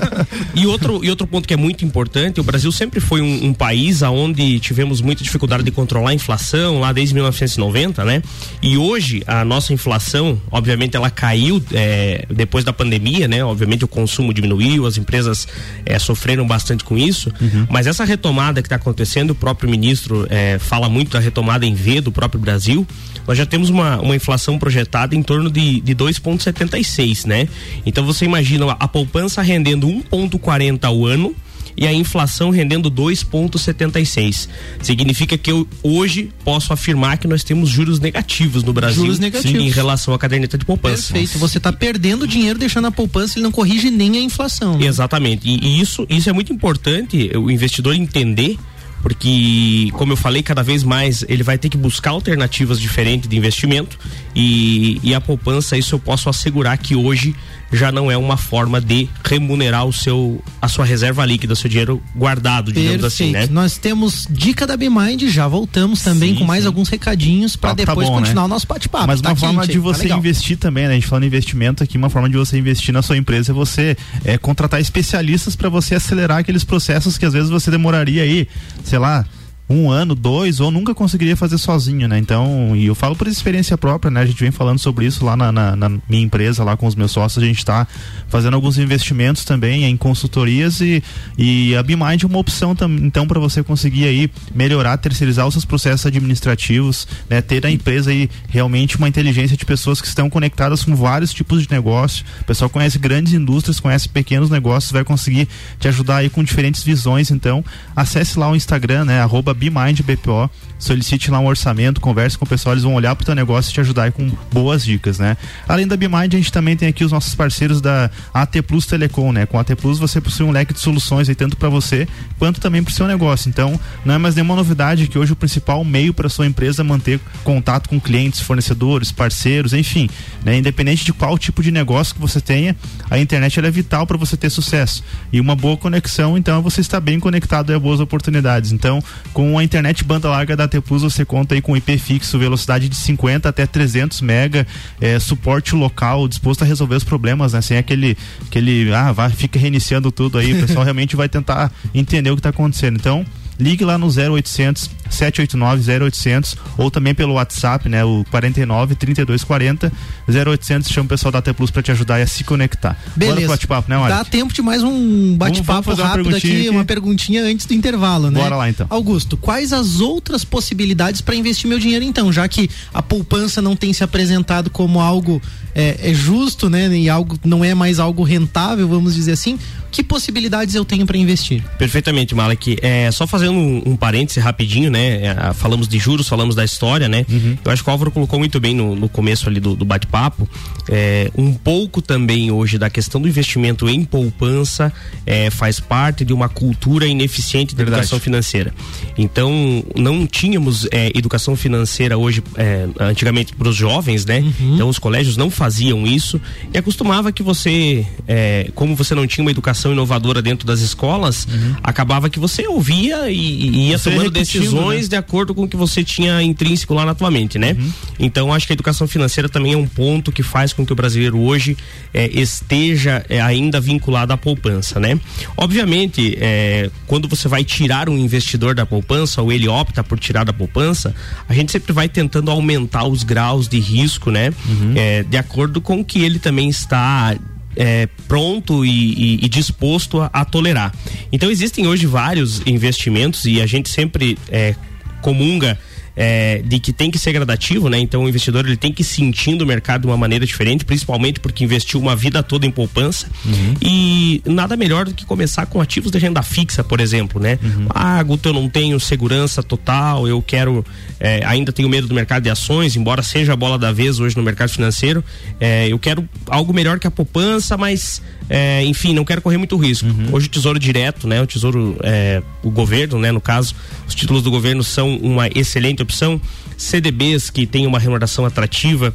e 0.56 0.68
outro, 0.68 1.04
e 1.04 1.10
outro 1.10 1.26
ponto 1.26 1.48
que 1.48 1.54
é 1.54 1.58
muito 1.58 1.86
importante, 1.86 2.40
o 2.40 2.44
Brasil 2.44 2.72
sempre 2.72 3.00
foi 3.00 3.22
um, 3.22 3.48
um 3.48 3.54
país 3.54 4.02
onde 4.02 4.60
tivemos 4.60 5.02
muita 5.02 5.24
dificuldade 5.24 5.64
de 5.64 5.72
controlar 5.72 6.12
a 6.12 6.14
inflação 6.14 6.80
lá 6.80 6.92
desde 6.92 7.14
1990, 7.14 8.04
né? 8.04 8.22
E 8.62 8.78
hoje 8.78 9.24
a 9.26 9.46
nossa 9.46 9.74
inflação, 9.74 10.40
obviamente, 10.52 10.96
ela 10.96 11.10
caiu 11.10 11.62
é, 11.74 12.26
depois 12.30 12.66
da 12.66 12.74
pandemia, 12.74 13.28
né? 13.28 13.44
Obviamente 13.44 13.86
o 13.86 13.88
consumo 13.88 14.34
diminuiu, 14.34 14.86
as 14.86 14.98
empresas 14.98 15.48
é, 15.86 15.98
sofreram 16.00 16.46
bastante 16.46 16.84
com 16.84 16.98
isso, 16.98 17.32
uhum. 17.40 17.68
mas 17.70 17.88
essa 17.88 18.04
retomada 18.04 18.62
que 18.62 18.66
está 18.68 18.76
acontecendo, 18.76 19.32
o 19.32 19.36
próprio 19.36 19.70
ministro 19.70 20.28
é, 20.30 20.49
fala 20.58 20.90
muito 20.90 21.12
da 21.12 21.20
retomada 21.20 21.66
em 21.66 21.74
V 21.74 22.02
do 22.02 22.12
próprio 22.12 22.40
Brasil 22.40 22.88
nós 23.30 23.38
já 23.38 23.46
temos 23.46 23.70
uma, 23.70 24.02
uma 24.02 24.16
inflação 24.16 24.58
projetada 24.58 25.16
em 25.16 25.22
torno 25.22 25.52
de, 25.52 25.82
de 25.82 25.94
2,76, 25.94 27.28
né? 27.28 27.48
Então 27.86 28.04
você 28.04 28.26
imagina 28.26 28.72
a 28.72 28.88
poupança 28.88 29.40
rendendo 29.44 29.88
1,40 29.88 30.84
ao 30.86 31.06
ano 31.06 31.36
e 31.78 31.86
a 31.86 31.94
inflação 31.94 32.50
rendendo 32.50 32.90
2,76. 32.90 34.50
Significa 34.82 35.38
que 35.38 35.52
eu 35.52 35.68
hoje 35.84 36.32
posso 36.44 36.74
afirmar 36.74 37.20
que 37.20 37.28
nós 37.28 37.44
temos 37.44 37.70
juros 37.70 38.00
negativos 38.00 38.64
no 38.64 38.74
Brasil 38.74 39.04
juros 39.04 39.20
negativos. 39.20 39.62
Sim, 39.62 39.68
em 39.68 39.70
relação 39.70 40.12
à 40.12 40.18
caderneta 40.18 40.58
de 40.58 40.66
poupança. 40.66 41.14
Perfeito. 41.14 41.38
Você 41.38 41.60
está 41.60 41.72
perdendo 41.72 42.26
dinheiro 42.26 42.58
deixando 42.58 42.88
a 42.88 42.92
poupança, 42.92 43.38
ele 43.38 43.44
não 43.44 43.52
corrige 43.52 43.92
nem 43.92 44.18
a 44.18 44.22
inflação. 44.22 44.76
Né? 44.76 44.88
Exatamente. 44.88 45.48
E, 45.48 45.60
e, 45.64 45.80
isso, 45.80 46.04
isso 46.10 46.28
é 46.28 46.34
muito 46.34 46.52
importante 46.52 47.30
o 47.38 47.52
investidor 47.52 47.94
entender 47.94 48.58
porque, 49.02 49.90
como 49.94 50.14
eu 50.14 50.18
falei, 50.18 50.44
cada 50.44 50.64
vez 50.64 50.84
mais 50.84 51.24
ele 51.28 51.44
vai 51.44 51.58
ter 51.58 51.70
que 51.70 51.78
buscar 51.78 52.12
alternativas 52.12 52.80
diferentes 52.80 53.30
de 53.30 53.38
investimento 53.38 53.98
e, 54.36 55.00
e 55.04 55.14
a 55.14 55.22
poupança, 55.22 55.78
isso 55.78 55.96
eu 55.96 56.00
posso 56.00 56.30
assegurar 56.30 56.78
que 56.78 56.96
hoje 56.96 57.36
já 57.72 57.92
não 57.92 58.10
é 58.10 58.18
uma 58.18 58.38
forma 58.38 58.82
de 58.82 59.08
remunerar 59.24 59.86
o 59.86 59.94
seu 59.94 60.44
a 60.62 60.68
sua 60.68 60.86
reserva 60.86 61.26
líquida, 61.26 61.54
o 61.54 61.56
seu 61.56 61.70
dinheiro 61.70 62.02
guardado, 62.16 62.72
digamos 62.72 63.02
Perfeito. 63.02 63.38
assim, 63.38 63.48
né? 63.48 63.48
Nós 63.52 63.78
temos 63.78 64.28
dica 64.30 64.66
da 64.66 64.76
Bmind, 64.76 65.24
já 65.28 65.48
voltamos 65.48 66.02
também 66.02 66.34
sim, 66.34 66.40
com 66.40 66.46
mais 66.46 66.62
sim. 66.64 66.68
alguns 66.68 66.90
recadinhos 66.90 67.56
para 67.56 67.70
tá 67.72 67.76
depois 67.76 68.08
tá 68.08 68.14
bom, 68.14 68.20
continuar 68.20 68.44
né? 68.44 68.46
o 68.46 68.48
nosso 68.48 68.68
bate-papo. 68.68 69.08
Mas 69.08 69.22
tá 69.22 69.30
uma 69.30 69.36
quente, 69.36 69.46
forma 69.46 69.68
de 69.68 69.74
tá 69.74 69.80
você 69.80 70.08
tá 70.08 70.18
investir 70.18 70.58
também, 70.58 70.86
né? 70.86 70.92
A 70.92 70.96
gente 70.96 71.08
falando 71.08 71.24
em 71.24 71.28
investimento 71.28 71.84
aqui, 71.84 71.98
uma 71.98 72.10
forma 72.10 72.30
de 72.30 72.38
você 72.38 72.58
investir 72.58 72.94
na 72.94 73.02
sua 73.02 73.18
empresa 73.18 73.52
é 73.52 73.54
você 73.54 73.96
é, 74.26 74.38
contratar 74.38 74.82
especialistas 74.82 75.56
para 75.56 75.70
você 75.70 75.96
acelerar 75.96 76.40
aqueles 76.40 76.64
processos 76.64 77.18
que 77.18 77.26
às 77.26 77.34
vezes 77.34 77.50
você 77.50 77.70
demoraria 77.70 78.24
aí, 78.24 78.48
sei 78.90 78.98
lá, 78.98 79.24
um 79.70 79.92
ano, 79.92 80.16
dois, 80.16 80.60
ou 80.60 80.72
nunca 80.72 80.96
conseguiria 80.96 81.38
fazer 81.38 81.60
sozinho, 81.60 82.08
né? 82.08 82.18
Então, 82.18 82.76
e 82.76 82.88
eu 82.88 82.96
falo 82.96 83.16
por 83.16 83.28
experiência 83.28 83.78
própria, 83.78 84.10
né? 84.10 84.22
A 84.22 84.26
gente 84.26 84.40
vem 84.40 84.50
falando 84.50 84.80
sobre 84.80 85.06
isso 85.06 85.24
lá 85.24 85.38
na, 85.38 85.52
na, 85.52 85.76
na 85.76 85.90
minha 86.10 86.24
empresa, 86.24 86.64
lá 86.64 86.76
com 86.76 86.88
os 86.88 86.96
meus 86.96 87.12
sócios, 87.12 87.44
a 87.44 87.46
gente 87.46 87.60
está 87.60 87.88
fazendo 88.28 88.56
alguns 88.56 88.80
investimentos 88.80 89.46
também 89.46 89.86
em 89.86 89.96
consultorias 89.96 90.82
e, 90.82 91.04
e 91.38 91.76
a 91.76 91.84
BeMind 91.84 92.24
é 92.24 92.26
uma 92.26 92.40
opção 92.40 92.76
tam, 92.76 92.90
então 92.96 93.28
para 93.28 93.40
você 93.40 93.62
conseguir 93.62 94.06
aí 94.06 94.32
melhorar, 94.56 94.98
terceirizar 94.98 95.46
os 95.46 95.54
seus 95.54 95.66
processos 95.66 96.08
administrativos, 96.08 97.08
né? 97.30 97.40
Ter 97.40 97.64
a 97.64 97.70
empresa 97.70 98.10
aí 98.10 98.28
realmente 98.50 98.98
uma 98.98 99.08
inteligência 99.08 99.56
de 99.56 99.66
pessoas 99.66 100.02
que 100.02 100.08
estão 100.08 100.32
conectadas 100.32 100.84
com 100.84 100.96
vários 100.96 101.32
tipos 101.32 101.62
de 101.62 101.72
negócio. 101.72 102.26
O 102.42 102.46
pessoal 102.46 102.72
conhece 102.72 102.98
grandes 102.98 103.34
indústrias, 103.34 103.80
conhece 103.80 104.10
pequenos 104.10 104.50
negócios, 104.50 104.92
vai 104.92 105.04
conseguir 105.04 105.48
te 105.80 105.88
ajudar 105.88 106.18
aí 106.18 106.30
com 106.30 106.44
diferentes 106.44 106.82
visões. 106.82 107.30
Então, 107.30 107.64
acesse 107.96 108.40
lá 108.40 108.50
o 108.50 108.56
Instagram, 108.56 109.06
né? 109.06 109.22
Arroba 109.22 109.59
BeMind 109.60 110.02
BPO, 110.02 110.50
solicite 110.80 111.30
lá 111.30 111.40
um 111.40 111.46
orçamento, 111.46 112.00
converse 112.00 112.38
com 112.38 112.46
o 112.46 112.48
pessoal, 112.48 112.74
eles 112.74 112.84
vão 112.84 112.94
olhar 112.94 113.14
para 113.16 113.24
o 113.24 113.26
teu 113.26 113.36
negócio 113.36 113.70
e 113.70 113.74
te 113.74 113.82
ajudar 113.82 114.12
com 114.12 114.32
boas 114.52 114.84
dicas, 114.84 115.20
né? 115.20 115.36
Além 115.68 115.86
da 115.86 115.98
BeMind, 115.98 116.34
a 116.34 116.38
gente 116.38 116.52
também 116.52 116.78
tem 116.78 116.88
aqui 116.88 117.04
os 117.04 117.12
nossos 117.12 117.36
parceiros 117.36 117.82
da 117.82 118.10
AT 118.34 118.62
Plus 118.62 118.86
Telecom, 118.86 119.32
né? 119.32 119.46
Com 119.46 119.58
a 119.58 119.62
AT 119.62 119.76
Plus 119.76 120.00
você 120.00 120.22
possui 120.22 120.46
um 120.46 120.52
leque 120.52 120.74
de 120.74 120.80
soluções 120.80 121.28
aí 121.28 121.36
tanto 121.36 121.58
para 121.58 121.68
você 121.68 122.08
quanto 122.38 122.62
também 122.62 122.82
para 122.82 122.92
o 122.92 122.94
seu 122.94 123.08
negócio. 123.08 123.50
Então, 123.50 123.80
não 124.06 124.16
é 124.16 124.18
mais 124.18 124.36
nenhuma 124.36 124.56
novidade 124.56 125.08
que 125.08 125.20
hoje 125.20 125.34
o 125.34 125.36
principal 125.36 125.84
meio 125.84 126.14
para 126.14 126.30
sua 126.30 126.48
empresa 126.48 126.84
manter 126.84 127.20
contato 127.44 127.90
com 127.90 128.00
clientes, 128.00 128.40
fornecedores, 128.40 129.12
parceiros, 129.12 129.74
enfim, 129.74 130.10
né? 130.44 130.58
Independente 130.58 131.04
de 131.04 131.12
qual 131.12 131.38
tipo 131.38 131.62
de 131.62 131.72
negócio 131.72 132.16
que 132.16 132.22
você 132.22 132.40
tenha, 132.40 132.76
a 133.10 133.20
internet 133.20 133.60
é 133.60 133.72
vital 133.72 134.08
para 134.08 134.18
você 134.18 134.38
ter 134.38 134.50
sucesso. 134.50 135.04
E 135.34 135.42
uma 135.42 135.56
boa 135.56 135.76
conexão, 135.76 136.38
então, 136.38 136.60
é 136.60 136.62
você 136.62 136.80
está 136.80 137.00
bem 137.00 137.20
conectado 137.20 137.74
a 137.74 137.80
boas 137.80 138.00
oportunidades. 138.00 138.72
Então, 138.72 139.04
com 139.34 139.49
Com 139.50 139.58
a 139.58 139.64
internet 139.64 140.04
banda 140.04 140.30
larga 140.30 140.56
da 140.56 140.68
T 140.68 140.80
Plus, 140.80 141.02
você 141.02 141.26
conta 141.26 141.56
aí 141.56 141.62
com 141.62 141.76
IP 141.76 141.98
fixo, 141.98 142.38
velocidade 142.38 142.88
de 142.88 142.96
50 142.96 143.50
até 143.50 143.66
300 143.66 144.22
mega, 144.22 144.68
é, 145.02 145.18
suporte 145.18 145.74
local, 145.74 146.28
disposto 146.28 146.62
a 146.62 146.66
resolver 146.66 146.94
os 146.94 147.04
problemas, 147.04 147.54
né? 147.54 147.62
Sem 147.62 147.76
aquele, 147.76 148.16
aquele, 148.46 148.94
ah, 148.94 149.12
vai, 149.12 149.32
fica 149.32 149.58
reiniciando 149.58 150.12
tudo 150.12 150.38
aí. 150.38 150.54
O 150.54 150.68
pessoal 150.68 150.84
realmente 150.86 151.16
vai 151.16 151.28
tentar 151.28 151.72
entender 151.96 152.30
o 152.30 152.36
que 152.36 152.42
está 152.42 152.50
acontecendo. 152.50 152.98
Então, 152.98 153.26
ligue 153.60 153.84
lá 153.84 153.98
no 153.98 154.06
0800 154.08 154.88
789 155.10 156.06
0800 156.06 156.56
ou 156.78 156.90
também 156.92 157.14
pelo 157.14 157.34
WhatsApp, 157.34 157.90
né, 157.90 158.04
o 158.04 158.26
49 158.30 158.96
3240 158.96 159.92
0800, 160.28 160.90
chama 160.90 161.06
o 161.06 161.10
pessoal 161.10 161.32
da 161.32 161.42
T 161.42 161.54
Plus 161.54 161.72
para 161.72 161.82
te 161.82 161.92
ajudar 161.92 162.22
a 162.22 162.28
se 162.28 162.44
conectar. 162.44 162.98
Beleza. 163.16 163.48
bate-papo, 163.48 163.90
né, 163.90 163.98
Mari? 163.98 164.14
Dá 164.14 164.24
tempo 164.24 164.54
de 164.54 164.62
mais 164.62 164.84
um 164.84 165.36
bate-papo 165.36 165.94
rápido 165.94 166.36
aqui, 166.36 166.62
aqui, 166.62 166.70
uma 166.70 166.86
perguntinha 166.86 167.44
antes 167.44 167.66
do 167.66 167.74
intervalo, 167.74 168.30
né? 168.30 168.40
Bora 168.40 168.56
lá 168.56 168.70
então. 168.70 168.88
Augusto, 168.90 169.38
quais 169.38 169.74
as 169.74 170.00
outras 170.00 170.44
possibilidades 170.44 171.22
para 171.22 171.36
investir 171.36 171.68
meu 171.68 171.80
dinheiro 171.80 172.06
então, 172.06 172.32
já 172.32 172.48
que 172.48 172.70
a 172.94 173.02
poupança 173.02 173.62
não 173.62 173.76
tem 173.76 173.94
se 173.94 174.04
apresentado 174.04 174.70
como 174.70 175.00
algo 175.00 175.42
é, 175.76 176.12
é 176.12 176.14
justo, 176.14 176.70
né, 176.70 176.88
e 176.96 177.10
algo 177.10 177.38
não 177.44 177.64
é 177.64 177.74
mais 177.74 178.00
algo 178.00 178.24
rentável, 178.24 178.88
vamos 178.88 179.16
dizer 179.16 179.34
assim, 179.34 179.58
que 179.92 180.04
possibilidades 180.04 180.76
eu 180.76 180.86
tenho 180.86 181.06
para 181.06 181.18
investir? 181.18 181.64
Perfeitamente, 181.78 182.36
Malek. 182.36 182.78
É, 182.82 183.10
só 183.12 183.26
fazendo 183.26 183.54
um, 183.54 183.82
um 183.86 183.96
parêntese 183.96 184.40
rapidinho, 184.40 184.92
né? 184.92 184.99
É, 185.00 185.54
falamos 185.54 185.88
de 185.88 185.98
juros, 185.98 186.28
falamos 186.28 186.56
da 186.56 186.64
história, 186.64 187.08
né? 187.08 187.26
Uhum. 187.30 187.58
Eu 187.64 187.72
acho 187.72 187.84
que 187.84 187.90
o 187.90 187.92
Álvaro 187.92 188.12
colocou 188.12 188.40
muito 188.40 188.60
bem 188.60 188.76
no, 188.76 188.96
no 188.96 189.10
começo 189.10 189.48
ali 189.48 189.60
do, 189.60 189.76
do 189.76 189.86
bate-papo. 189.86 190.48
É, 190.88 191.32
um 191.38 191.54
pouco 191.54 192.02
também 192.02 192.52
hoje 192.52 192.78
da 192.78 192.90
questão 192.90 193.22
do 193.22 193.28
investimento 193.28 193.88
em 193.90 194.04
poupança 194.04 194.92
é, 195.26 195.50
faz 195.50 195.80
parte 195.80 196.26
de 196.26 196.34
uma 196.34 196.50
cultura 196.50 197.06
ineficiente 197.08 197.76
de 197.76 197.78
Verdade. 197.78 198.02
educação 198.02 198.20
financeira. 198.20 198.74
Então, 199.18 199.84
não 199.96 200.26
tínhamos 200.26 200.88
é, 200.92 201.12
educação 201.16 201.56
financeira 201.56 202.18
hoje, 202.18 202.44
é, 202.56 202.88
antigamente, 203.00 203.54
para 203.54 203.70
os 203.70 203.76
jovens, 203.76 204.26
né? 204.26 204.40
Uhum. 204.40 204.76
Então, 204.76 204.90
os 204.90 205.00
colégios 205.00 205.38
não 205.38 205.50
faziam 205.50 206.06
isso 206.06 206.40
e 206.74 206.78
acostumava 206.78 207.32
que 207.32 207.44
você, 207.44 208.06
é, 208.28 208.70
como 208.76 208.96
você 208.96 209.16
não 209.16 209.28
tinha 209.28 209.44
uma 209.44 209.52
educação 209.52 209.70
educação 209.70 209.92
inovadora 209.92 210.42
dentro 210.42 210.66
das 210.66 210.82
escolas, 210.82 211.46
uhum. 211.46 211.76
acabava 211.84 212.30
que 212.30 212.40
você 212.40 212.68
ouvia 212.68 213.30
e, 213.30 213.36
e 213.36 213.90
ia 213.90 213.98
você 213.98 214.10
tomando 214.10 214.32
decisões 214.32 214.89
né? 214.90 215.08
de 215.08 215.16
acordo 215.16 215.54
com 215.54 215.64
o 215.64 215.68
que 215.68 215.78
você 215.78 216.04
tinha 216.04 216.42
intrínseco 216.42 216.94
lá 216.94 217.06
na 217.06 217.14
tua 217.14 217.32
mente, 217.32 217.58
né? 217.58 217.76
Uhum. 217.78 217.94
Então 218.20 218.54
acho 218.54 218.66
que 218.68 218.74
a 218.74 218.76
educação 218.76 219.08
financeira 219.08 219.50
também 219.50 219.74
é 219.74 219.78
um 219.78 219.88
ponto 219.88 220.32
que 220.32 220.44
faz 220.44 220.74
com 220.74 220.86
que 220.86 220.92
o 220.92 220.96
brasileiro 220.96 221.40
hoje 221.40 221.78
é, 222.14 222.28
esteja 222.28 223.26
é, 223.30 223.42
ainda 223.42 223.80
vinculado 223.80 224.34
à 224.34 224.38
poupança, 224.38 225.00
né? 225.00 225.20
Obviamente, 225.58 226.38
é, 226.40 226.90
quando 227.08 227.28
você 227.28 227.48
vai 227.48 227.64
tirar 227.64 228.10
um 228.10 228.18
investidor 228.18 228.76
da 228.76 228.86
poupança 228.86 229.42
ou 229.42 229.52
ele 229.52 229.68
opta 229.68 230.04
por 230.04 230.20
tirar 230.20 230.44
da 230.44 230.54
poupança, 230.54 231.14
a 231.48 231.54
gente 231.54 231.72
sempre 231.72 231.94
vai 231.94 232.10
tentando 232.10 232.52
aumentar 232.52 233.06
os 233.06 233.24
graus 233.24 233.68
de 233.68 233.80
risco, 233.80 234.32
né? 234.32 234.52
Uhum. 234.68 234.94
De 235.30 235.38
acordo 235.38 235.82
com 235.82 236.00
o 236.00 236.06
que 236.06 236.20
ele 236.20 236.40
também 236.40 236.70
está 236.70 237.36
é, 237.80 238.10
pronto 238.28 238.86
e, 238.86 238.90
e, 238.90 239.46
e 239.46 239.50
disposto 239.50 240.20
a, 240.20 240.30
a, 240.34 240.44
tolerar. 240.44 240.94
Então 241.32 241.50
existem 241.50 241.88
hoje 241.88 242.06
vários 242.06 242.62
investimentos 242.68 243.46
e 243.46 243.62
a 243.62 243.66
gente 243.66 243.88
sempre 243.88 244.38
é, 244.50 244.76
comunga 245.22 245.80
é, 246.16 246.62
de 246.66 246.80
que 246.80 246.92
tem 246.92 247.12
que 247.12 247.18
ser 247.18 247.32
gradativo, 247.32 247.90
né? 247.90 248.00
Então 248.00 248.24
o 248.24 248.30
investidor 248.30 248.66
ele 248.66 248.78
tem 248.78 248.92
que 248.92 249.02
ir 249.02 249.06
sentindo 249.06 249.64
o 249.64 249.68
mercado 249.68 250.02
de 250.02 250.08
uma 250.08 250.18
maneira 250.18 250.46
diferente, 250.46 250.86
principalmente 250.86 251.40
porque 251.40 251.64
investiu 251.64 252.00
uma 252.00 252.16
vida 252.16 252.44
toda 252.44 252.66
em 252.66 252.72
poupança. 252.72 253.28
Uhum. 253.46 253.74
E 253.82 254.42
nada 254.46 254.76
melhor 254.76 255.06
do 255.06 255.14
que 255.14 255.26
começar 255.26 255.66
com 255.66 255.82
ativos 255.82 256.12
de 256.12 256.18
renda 256.18 256.42
fixa, 256.42 256.84
por 256.84 257.00
exemplo, 257.00 257.42
né? 257.42 257.60
Uhum. 257.62 257.88
Ah, 257.90 258.22
Guto, 258.24 258.50
eu 258.50 258.54
não 258.54 258.70
tenho 258.70 259.00
segurança 259.00 259.64
total, 259.64 260.28
eu 260.28 260.42
quero, 260.42 260.86
é, 261.20 261.42
ainda 261.46 261.72
tenho 261.72 261.90
medo 261.90 262.08
do 262.08 262.14
mercado 262.14 262.44
de 262.44 262.50
ações, 262.50 262.96
embora 262.96 263.22
seja 263.24 263.54
a 263.54 263.56
bola 263.56 263.78
da 263.78 263.92
vez 263.92 264.20
hoje 264.20 264.36
no 264.36 264.44
mercado 264.44 264.70
financeiro. 264.70 265.24
É, 265.60 265.88
eu 265.88 266.00
quero 266.00 266.28
algo 266.48 266.74
melhor 266.74 267.00
que 267.00 267.08
a 267.08 267.12
poupança, 267.12 267.78
mas 267.78 268.22
é, 268.50 268.84
enfim, 268.84 269.14
não 269.14 269.24
quero 269.24 269.42
correr 269.42 269.58
muito 269.58 269.78
risco. 269.78 270.08
Uhum. 270.08 270.30
Hoje 270.32 270.48
o 270.48 270.50
Tesouro 270.50 270.80
Direto, 270.80 271.28
né? 271.28 271.42
O 271.42 271.46
Tesouro, 271.46 271.96
é, 272.02 272.42
o 272.64 272.72
governo, 272.72 273.20
né? 273.20 273.32
No 273.32 273.40
caso, 273.40 273.76
os 274.08 274.16
títulos 274.16 274.42
do 274.42 274.50
governo 274.50 274.84
são 274.84 275.16
uma 275.18 275.48
excelente 275.48 275.99
opção. 276.04 276.42
CDBs 276.78 277.50
que 277.50 277.66
tem 277.66 277.86
uma 277.86 278.00
remuneração 278.00 278.46
atrativa. 278.46 279.14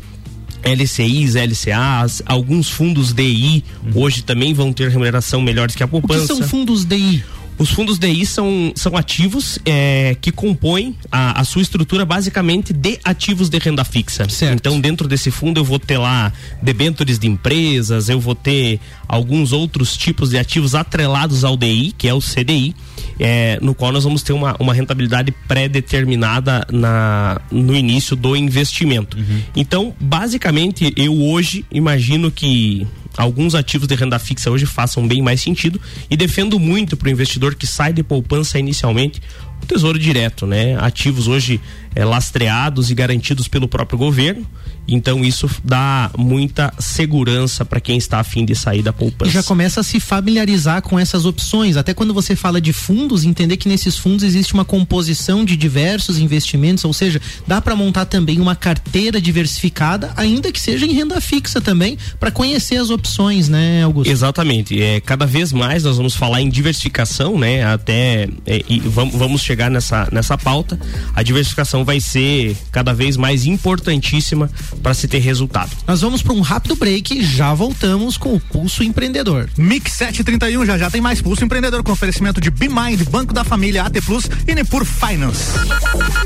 LCIs, 0.62 1.34
LCAs, 1.34 2.22
alguns 2.24 2.70
fundos 2.70 3.12
DI 3.12 3.62
uhum. 3.84 4.02
hoje 4.02 4.22
também 4.22 4.54
vão 4.54 4.72
ter 4.72 4.88
remuneração 4.88 5.42
melhores 5.42 5.74
que 5.74 5.82
a 5.82 5.88
poupança. 5.88 6.24
O 6.24 6.26
que 6.28 6.34
são 6.34 6.48
fundos 6.48 6.86
DI? 6.86 7.22
Os 7.56 7.70
fundos 7.70 7.98
DI 7.98 8.26
são, 8.26 8.72
são 8.74 8.96
ativos 8.96 9.58
é, 9.64 10.16
que 10.20 10.32
compõem 10.32 10.96
a, 11.10 11.40
a, 11.40 11.44
sua 11.44 11.62
estrutura 11.62 12.04
basicamente 12.04 12.72
de 12.72 12.98
ativos 13.04 13.48
de 13.48 13.58
renda 13.58 13.84
fixa. 13.84 14.28
Certo. 14.28 14.54
Então, 14.54 14.80
dentro 14.80 15.06
desse 15.06 15.30
fundo, 15.30 15.60
eu 15.60 15.64
vou 15.64 15.78
ter 15.78 15.98
lá 15.98 16.32
debêntures 16.60 17.18
de 17.18 17.28
empresas, 17.28 18.08
eu 18.08 18.18
vou 18.18 18.34
ter 18.34 18.80
alguns 19.06 19.52
outros 19.52 19.96
tipos 19.96 20.30
de 20.30 20.38
ativos 20.38 20.74
atrelados 20.74 21.44
ao 21.44 21.56
DI, 21.56 21.94
que 21.96 22.08
é 22.08 22.14
o 22.14 22.20
CDI, 22.20 22.74
é, 23.20 23.58
no 23.62 23.74
qual 23.74 23.92
nós 23.92 24.02
vamos 24.02 24.22
ter 24.22 24.32
uma, 24.32 24.56
uma 24.58 24.74
rentabilidade 24.74 25.32
pré-determinada 25.46 26.66
na, 26.72 27.40
no 27.50 27.74
início 27.76 28.16
do 28.16 28.34
investimento. 28.34 29.16
Uhum. 29.16 29.42
Então, 29.54 29.94
basicamente, 30.00 30.92
eu 30.96 31.14
hoje 31.22 31.64
imagino 31.70 32.30
que 32.30 32.86
alguns 33.16 33.54
ativos 33.54 33.86
de 33.86 33.94
renda 33.94 34.18
fixa 34.18 34.50
hoje 34.50 34.66
façam 34.66 35.06
bem 35.06 35.22
mais 35.22 35.40
sentido 35.40 35.80
e 36.10 36.16
defendo 36.16 36.58
muito 36.58 36.96
para 36.96 37.08
o 37.08 37.10
investidor 37.10 37.54
que 37.54 37.66
sai 37.66 37.92
de 37.92 38.02
poupança 38.02 38.58
inicialmente 38.58 39.20
o 39.64 39.66
tesouro 39.66 39.98
direto, 39.98 40.46
né? 40.46 40.76
Ativos 40.78 41.26
hoje 41.26 41.60
é, 41.94 42.04
lastreados 42.04 42.90
e 42.90 42.94
garantidos 42.94 43.48
pelo 43.48 43.66
próprio 43.66 43.98
governo 43.98 44.46
então 44.86 45.24
isso 45.24 45.48
dá 45.62 46.10
muita 46.16 46.72
segurança 46.78 47.64
para 47.64 47.80
quem 47.80 47.96
está 47.96 48.20
afim 48.20 48.44
de 48.44 48.54
sair 48.54 48.82
da 48.82 48.92
poupança. 48.92 49.30
E 49.30 49.34
já 49.34 49.42
começa 49.42 49.80
a 49.80 49.82
se 49.82 49.98
familiarizar 49.98 50.82
com 50.82 50.98
essas 50.98 51.24
opções. 51.24 51.76
Até 51.76 51.94
quando 51.94 52.12
você 52.12 52.36
fala 52.36 52.60
de 52.60 52.72
fundos, 52.72 53.24
entender 53.24 53.56
que 53.56 53.68
nesses 53.68 53.96
fundos 53.96 54.22
existe 54.22 54.52
uma 54.52 54.64
composição 54.64 55.44
de 55.44 55.56
diversos 55.56 56.18
investimentos, 56.18 56.84
ou 56.84 56.92
seja, 56.92 57.20
dá 57.46 57.60
para 57.60 57.74
montar 57.74 58.04
também 58.04 58.40
uma 58.40 58.54
carteira 58.54 59.20
diversificada, 59.20 60.12
ainda 60.16 60.52
que 60.52 60.60
seja 60.60 60.86
em 60.86 60.92
renda 60.92 61.20
fixa 61.20 61.60
também, 61.60 61.96
para 62.20 62.30
conhecer 62.30 62.76
as 62.76 62.90
opções, 62.90 63.48
né, 63.48 63.82
Augusto? 63.82 64.10
Exatamente. 64.10 64.80
É, 64.80 65.00
cada 65.00 65.26
vez 65.26 65.52
mais 65.52 65.84
nós 65.84 65.96
vamos 65.96 66.14
falar 66.14 66.42
em 66.42 66.48
diversificação, 66.48 67.38
né? 67.38 67.64
Até 67.64 68.28
é, 68.46 68.62
e 68.68 68.80
vamos, 68.80 69.14
vamos 69.14 69.42
chegar 69.42 69.53
nessa, 69.56 70.08
nessa 70.10 70.36
pauta. 70.36 70.78
A 71.14 71.22
diversificação 71.22 71.84
vai 71.84 72.00
ser 72.00 72.56
cada 72.70 72.92
vez 72.92 73.16
mais 73.16 73.46
importantíssima 73.46 74.50
para 74.82 74.94
se 74.94 75.08
ter 75.08 75.18
resultado. 75.18 75.70
Nós 75.86 76.00
vamos 76.00 76.22
para 76.22 76.32
um 76.32 76.40
rápido 76.40 76.76
break 76.76 77.18
e 77.18 77.24
já 77.24 77.54
voltamos 77.54 78.16
com 78.16 78.34
o 78.34 78.40
Pulso 78.40 78.82
Empreendedor. 78.82 79.48
Mix 79.56 79.92
731 79.92 80.66
já 80.66 80.78
já 80.78 80.90
tem 80.90 81.00
mais 81.00 81.20
Pulso 81.20 81.44
Empreendedor 81.44 81.82
com 81.82 81.92
oferecimento 81.92 82.40
de 82.40 82.50
BeMind, 82.50 83.02
Banco 83.10 83.32
da 83.32 83.44
Família, 83.44 83.84
AT 83.84 84.00
Plus 84.04 84.28
e 84.46 84.54
Nepur 84.54 84.84
Finance. 84.84 85.52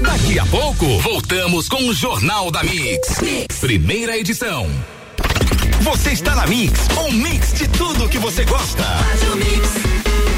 Daqui 0.02 0.38
a 0.38 0.46
pouco 0.46 0.98
voltamos 1.00 1.68
com 1.68 1.88
o 1.88 1.94
Jornal 1.94 2.50
da 2.50 2.62
mix. 2.62 3.20
mix. 3.20 3.58
Primeira 3.60 4.16
edição. 4.16 4.68
Você 5.80 6.10
está 6.10 6.34
na 6.34 6.46
Mix, 6.46 6.80
um 7.06 7.12
mix 7.12 7.52
de 7.54 7.68
tudo 7.68 8.08
que 8.08 8.18
você 8.18 8.44
gosta. 8.44 8.82
Faz 8.82 9.22
o 9.22 9.36
mix. 9.36 10.37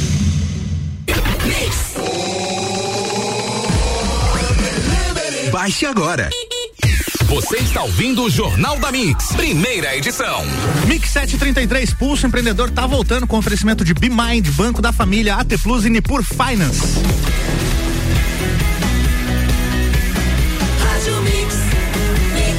Baixe 5.61 5.85
agora. 5.85 6.27
Você 7.27 7.57
está 7.57 7.83
ouvindo 7.83 8.23
o 8.23 8.31
Jornal 8.31 8.79
da 8.79 8.91
Mix, 8.91 9.27
primeira 9.33 9.95
edição. 9.95 10.43
Mix 10.87 11.11
733 11.11 11.93
Pulso 11.93 12.25
Empreendedor 12.25 12.71
tá 12.71 12.87
voltando 12.87 13.27
com 13.27 13.37
oferecimento 13.37 13.85
de 13.85 13.93
BeMind, 13.93 14.49
Banco 14.55 14.81
da 14.81 14.91
Família, 14.91 15.35
AT 15.35 15.55
Plus 15.61 15.85
e 15.85 15.91
Nipur 15.91 16.23
Finance. 16.23 16.81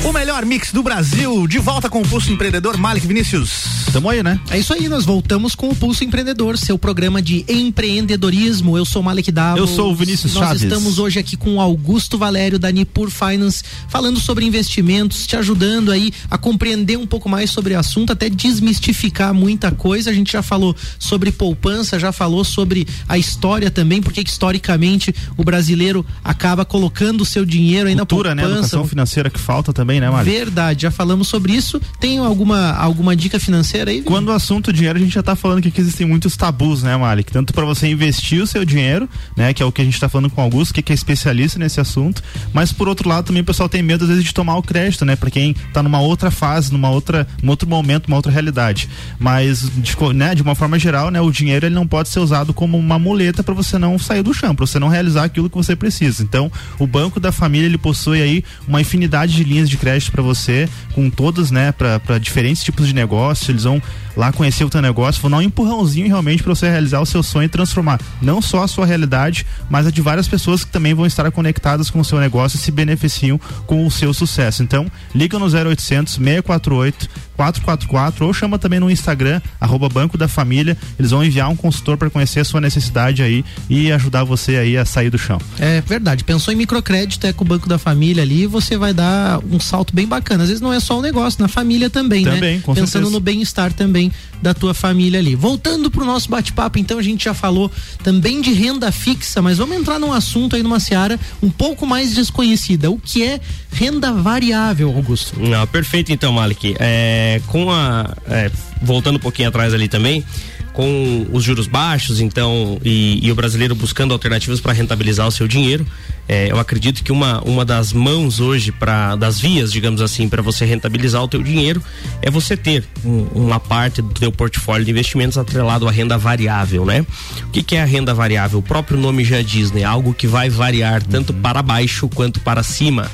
O 0.05 0.13
melhor 0.13 0.45
mix 0.45 0.71
do 0.71 0.85
Brasil, 0.85 1.49
de 1.49 1.59
volta 1.59 1.91
com 1.91 2.03
o 2.03 2.09
Pulso 2.09 2.31
Empreendedor, 2.31 2.77
Malik 2.77 3.05
Vinícius. 3.05 3.82
Tamo 3.93 4.09
aí, 4.09 4.23
né? 4.23 4.41
É 4.49 4.59
isso 4.59 4.73
aí, 4.73 4.89
nós 4.89 5.05
voltamos 5.05 5.55
com 5.55 5.69
o 5.69 5.77
Pulso 5.77 6.03
Empreendedor, 6.03 6.57
seu 6.57 6.79
programa 6.79 7.21
de 7.21 7.45
empreendedorismo. 7.47 8.79
Eu 8.79 8.87
sou 8.87 9.03
Malik 9.03 9.31
Davos. 9.31 9.61
Eu 9.61 9.67
sou 9.67 9.93
o 9.93 9.95
Vinícius 9.95 10.33
nós 10.33 10.45
Chaves. 10.45 10.63
Nós 10.63 10.73
estamos 10.73 10.99
hoje 10.99 11.19
aqui 11.19 11.37
com 11.37 11.61
Augusto 11.61 12.17
Valério 12.17 12.59
da 12.59 12.73
Nipur 12.73 13.11
Finance, 13.11 13.63
falando 13.91 14.19
sobre 14.19 14.47
investimentos, 14.47 15.27
te 15.27 15.37
ajudando 15.37 15.93
aí 15.93 16.11
a 16.31 16.39
compreender 16.39 16.97
um 16.97 17.07
pouco 17.07 17.29
mais 17.29 17.51
sobre 17.51 17.75
o 17.75 17.79
assunto, 17.79 18.15
até 18.15 18.31
desmistificar 18.31 19.35
muita 19.35 19.71
coisa. 19.71 20.09
A 20.09 20.15
gente 20.15 20.33
já 20.33 20.43
falou 20.43 20.75
sobre 20.99 21.31
poupança, 21.31 21.99
já 21.99 22.13
falou 22.13 22.45
sobre 22.45 22.89
a 23.07 23.19
história 23.19 23.71
também, 23.71 24.01
porque 24.01 24.23
historicamente 24.23 25.15
o 25.37 25.45
brasileiro 25.45 26.05
acaba 26.25 26.65
colocando 26.65 27.21
o 27.21 27.27
seu 27.27 27.45
dinheiro 27.45 27.91
aí 27.91 27.95
Cultura, 27.95 28.35
na 28.35 28.41
poupança. 28.41 28.55
Né? 28.55 28.63
Educação 28.63 28.89
financeira 28.89 29.29
que 29.29 29.39
falta 29.39 29.71
também, 29.71 30.01
né, 30.01 30.09
Malik? 30.09 30.31
Verdade, 30.31 30.83
já 30.83 30.91
falamos 30.91 31.29
sobre 31.29 31.53
isso. 31.53 31.79
Tem 32.01 32.17
alguma, 32.17 32.73
alguma 32.73 33.15
dica 33.15 33.39
financeira 33.39 33.82
aí? 33.91 34.03
Quando 34.03 34.29
o 34.29 34.33
assunto 34.33 34.73
dinheiro, 34.73 34.99
a 34.99 35.03
gente 35.03 35.15
já 35.15 35.23
tá 35.23 35.35
falando 35.35 35.63
que 35.63 35.81
existem 35.81 36.07
muitos 36.07 36.37
tabus, 36.37 36.83
né, 36.83 36.97
Malik? 36.97 37.33
Tanto 37.33 37.53
para 37.53 37.65
você 37.65 37.89
investir 37.89 38.43
o 38.43 38.47
seu 38.47 38.65
dinheiro, 38.65 39.09
né, 39.37 39.53
que 39.53 39.63
é 39.63 39.67
o 39.67 39.73
que 39.73 39.83
a 39.83 39.85
gente 39.85 39.99
tá 39.99 40.09
falando 40.09 40.31
com 40.31 40.41
o 40.41 40.45
Augusto, 40.45 40.75
que, 40.75 40.93
é 40.93 40.95
especialista 40.95 41.59
nesse 41.59 41.81
assunto, 41.81 42.23
mas 42.53 42.73
por 42.73 42.89
outro 42.89 43.09
lado 43.09 43.27
também 43.27 43.43
o 43.43 43.45
pessoal 43.45 43.69
tem 43.69 43.83
medo 43.83 44.05
às 44.05 44.11
vezes 44.11 44.25
de 44.25 44.35
tomar 44.35 44.57
o 44.57 44.63
crédito, 44.63 45.05
né, 45.05 45.17
para 45.17 45.31
quem 45.31 45.55
tá 45.73 45.83
numa 45.83 46.01
outra 46.01 46.31
fase, 46.31 46.73
numa 46.73 46.91
outra, 46.91 47.27
num 47.43 47.51
outro 47.51 47.69
momento, 47.69 48.07
uma 48.07 48.17
outra 48.17 48.31
realidade. 48.31 48.89
Mas 49.19 49.71
de, 49.77 49.97
né, 50.15 50.35
de 50.35 50.43
uma 50.43 50.55
forma 50.55 50.79
geral, 50.79 51.11
né, 51.11 51.21
o 51.21 51.31
dinheiro 51.31 51.67
ele 51.67 51.75
não 51.75 51.87
pode 51.87 52.09
ser 52.09 52.21
usado 52.21 52.53
como 52.53 52.79
uma 52.79 52.99
muleta 52.99 53.43
para 53.43 53.55
você 53.55 53.79
não 53.79 53.99
sair 53.99 54.23
do 54.23 54.35
chão, 54.35 54.55
para 54.55 54.67
você 54.67 54.79
não 54.79 54.89
realizar 54.89 55.25
aquilo 55.25 55.49
que 55.49 55.57
você 55.57 55.75
precisa. 55.75 56.23
Então, 56.23 56.51
o 56.79 56.87
Banco 56.87 57.19
da 57.19 57.33
Família 57.33 57.67
ele 57.67 57.79
possui 57.79 58.21
aí 58.21 58.45
uma 58.67 58.81
infinidade 58.81 59.35
de 59.35 59.45
linhas 59.45 59.69
de 59.69 59.77
crédito 59.77 60.13
para 60.13 60.23
você, 60.23 60.69
com 60.95 61.09
todas, 61.09 61.51
né, 61.51 61.73
para 61.73 62.19
diferentes 62.19 62.63
tipos 62.63 62.87
de 62.87 62.95
negócios. 62.95 63.49
Eles 63.49 63.65
vão 63.65 63.72
então, 63.77 63.83
lá 64.17 64.33
conhecer 64.33 64.65
o 64.65 64.71
teu 64.71 64.83
negócio, 64.83 65.21
vão 65.21 65.31
dar 65.31 65.37
um 65.39 65.43
empurrãozinho 65.43 66.07
realmente 66.07 66.43
para 66.43 66.55
você 66.55 66.69
realizar 66.69 67.01
o 67.01 67.07
seu 67.07 67.23
sonho 67.23 67.47
e 67.47 67.49
transformar 67.49 68.01
não 68.21 68.41
só 68.43 68.63
a 68.63 68.69
sua 68.69 68.87
realidade, 68.87 69.47
mas 69.71 69.87
a 69.87 69.91
de 69.91 70.01
várias 70.01 70.29
pessoas 70.29 70.65
que 70.65 70.71
também 70.71 70.95
vão 70.95 71.07
estar 71.07 71.31
conectadas 71.31 71.91
com 71.91 72.01
o 72.01 72.05
seu 72.05 72.19
negócio 72.19 72.57
e 72.57 72.61
se 72.61 72.71
beneficiam 72.71 73.41
com 73.67 73.87
o 73.87 73.91
seu 73.91 74.13
sucesso. 74.13 74.63
Então, 74.63 74.91
liga 75.15 75.39
no 75.39 75.47
0800 75.47 76.15
648 76.15 77.09
444 77.37 78.27
ou 78.27 78.33
chama 78.33 78.59
também 78.59 78.79
no 78.79 78.91
Instagram, 78.91 79.41
arroba 79.61 79.89
Banco 79.89 80.17
da 80.17 80.29
Família. 80.29 80.77
Eles 80.99 81.11
vão 81.11 81.25
enviar 81.25 81.49
um 81.49 81.57
consultor 81.57 81.97
para 81.97 82.11
conhecer 82.11 82.41
a 82.41 82.45
sua 82.45 82.61
necessidade 82.61 83.23
aí 83.23 83.45
e 83.69 83.91
ajudar 83.91 84.25
você 84.25 84.57
aí 84.57 84.77
a 84.77 84.85
sair 84.85 85.11
do 85.11 85.19
chão. 85.19 85.41
É 85.59 85.81
verdade. 85.81 86.25
Pensou 86.25 86.53
em 86.53 86.57
microcrédito, 86.57 87.27
é 87.27 87.33
com 87.33 87.45
o 87.45 87.47
Banco 87.47 87.69
da 87.69 87.79
Família 87.79 88.23
ali, 88.23 88.47
você 88.47 88.77
vai 88.77 88.93
dar 88.93 89.41
um 89.51 89.59
salto 89.59 89.95
bem 89.95 90.07
bacana. 90.07 90.45
Às 90.45 90.51
vezes 90.51 90.61
não 90.61 90.73
é 90.73 90.81
só 90.81 90.99
o 90.99 91.03
negócio, 91.03 91.41
na 91.41 91.49
família 91.49 91.91
também, 91.91 92.25
também 92.25 92.57
né? 92.57 92.63
Com 92.63 92.75
Pensando 92.75 92.89
certeza. 92.89 93.13
no 93.13 93.21
bem-estar 93.21 93.73
também 93.73 94.02
da 94.41 94.55
tua 94.55 94.75
família 94.75 95.21
ali. 95.21 95.35
Voltando 95.35 95.91
pro 95.91 96.05
nosso 96.05 96.29
bate-papo, 96.29 96.79
então 96.79 96.99
a 96.99 97.03
gente 97.03 97.25
já 97.25 97.35
falou 97.35 97.71
também 98.03 98.41
de 98.41 98.53
renda 98.53 98.91
fixa, 98.91 99.43
mas 99.43 99.59
vamos 99.59 99.77
entrar 99.77 99.99
num 99.99 100.13
assunto 100.13 100.57
aí 100.57 100.63
numa 100.63 100.81
seara 100.81 101.19
um 101.43 101.51
pouco 101.51 101.87
mais 101.87 102.15
desconhecida. 102.15 102.91
O 102.91 102.99
que 102.99 103.23
é 103.23 103.41
renda 103.73 104.13
variável, 104.13 104.89
Augusto? 104.95 105.39
Não, 105.39 105.67
perfeito 105.67 106.13
então, 106.13 106.33
Malik. 106.33 106.75
É, 106.79 107.41
com 107.47 107.71
a. 107.71 108.17
é, 108.29 108.51
voltando 108.81 109.17
um 109.17 109.21
pouquinho 109.21 109.49
atrás 109.49 109.73
ali 109.73 109.89
também, 109.89 110.25
com 110.73 111.27
os 111.31 111.45
juros 111.45 111.67
baixos, 111.67 112.21
então, 112.21 112.79
e, 112.83 113.21
e 113.23 113.31
o 113.31 113.35
brasileiro 113.35 113.75
buscando 113.75 114.13
alternativas 114.15 114.61
para 114.61 114.73
rentabilizar 114.73 115.27
o 115.27 115.31
seu 115.31 115.47
dinheiro, 115.47 115.87
é, 116.27 116.51
eu 116.51 116.59
acredito 116.59 117.03
que 117.05 117.13
uma, 117.13 117.43
uma 117.43 117.65
das 117.65 117.93
mãos 117.93 118.41
hoje 118.41 118.73
para 118.73 119.15
das 119.17 119.39
vias, 119.39 119.71
digamos 119.71 120.01
assim, 120.01 120.29
para 120.29 120.41
você 120.41 120.65
rentabilizar 120.65 121.23
o 121.23 121.29
teu 121.29 121.43
dinheiro 121.43 121.83
é 122.23 122.31
você 122.31 122.57
ter 122.57 122.85
um- 123.05 123.27
uma 123.35 123.61
parte 123.61 124.01
do 124.01 124.15
teu 124.15 124.33
portfólio 124.33 124.85
de 124.85 124.91
investimentos 124.91 125.37
atrelado 125.37 125.87
à 125.87 125.91
renda 125.91 126.17
variável, 126.17 126.87
né? 126.87 127.05
O 127.47 127.51
que, 127.51 127.63
que 127.63 127.77
é 127.77 127.83
a 127.83 127.87
renda 127.87 128.15
variável? 128.15 128.61
O 128.61 128.63
próprio 128.63 128.99
nome 128.99 129.25
já 129.25 129.43
diz, 129.43 129.71
né? 129.73 129.85
Algo 129.85 130.15
que 130.15 130.27
vai 130.27 130.49
variar 130.49 131.03
tanto 131.03 131.35
para 131.35 131.61
baixo 131.63 132.09
quanto 132.09 132.41
para 132.41 132.63
cima 132.63 133.11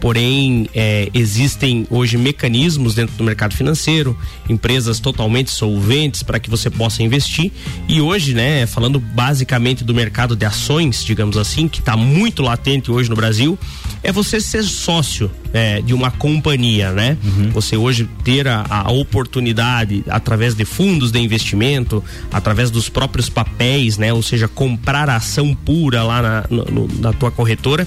porém 0.00 0.68
é, 0.74 1.08
existem 1.12 1.86
hoje 1.90 2.16
mecanismos 2.16 2.94
dentro 2.94 3.14
do 3.16 3.24
mercado 3.24 3.54
financeiro, 3.54 4.16
empresas 4.48 4.98
totalmente 4.98 5.50
solventes 5.50 6.22
para 6.22 6.38
que 6.40 6.48
você 6.48 6.70
possa 6.70 7.02
investir 7.02 7.52
e 7.88 8.00
hoje, 8.00 8.34
né, 8.34 8.66
falando 8.66 8.98
basicamente 8.98 9.84
do 9.84 9.94
mercado 9.94 10.34
de 10.34 10.44
ações, 10.46 11.04
digamos 11.04 11.36
assim, 11.36 11.68
que 11.68 11.80
está 11.80 11.96
muito 11.96 12.42
latente 12.42 12.90
hoje 12.90 13.10
no 13.10 13.16
Brasil, 13.16 13.58
é 14.02 14.10
você 14.10 14.40
ser 14.40 14.62
sócio 14.62 15.30
é, 15.52 15.80
de 15.82 15.92
uma 15.92 16.10
companhia, 16.10 16.90
né? 16.92 17.18
Você 17.52 17.76
hoje 17.76 18.08
ter 18.24 18.48
a, 18.48 18.64
a 18.70 18.90
oportunidade 18.90 20.02
através 20.08 20.54
de 20.54 20.64
fundos 20.64 21.10
de 21.12 21.18
investimento, 21.18 22.02
através 22.32 22.70
dos 22.70 22.88
próprios 22.88 23.28
papéis, 23.28 23.98
né? 23.98 24.12
Ou 24.12 24.22
seja, 24.22 24.48
comprar 24.48 25.10
ação 25.10 25.54
pura 25.54 26.02
lá 26.02 26.22
na, 26.22 26.44
no- 26.50 26.88
na 26.98 27.12
tua 27.12 27.30
corretora 27.30 27.86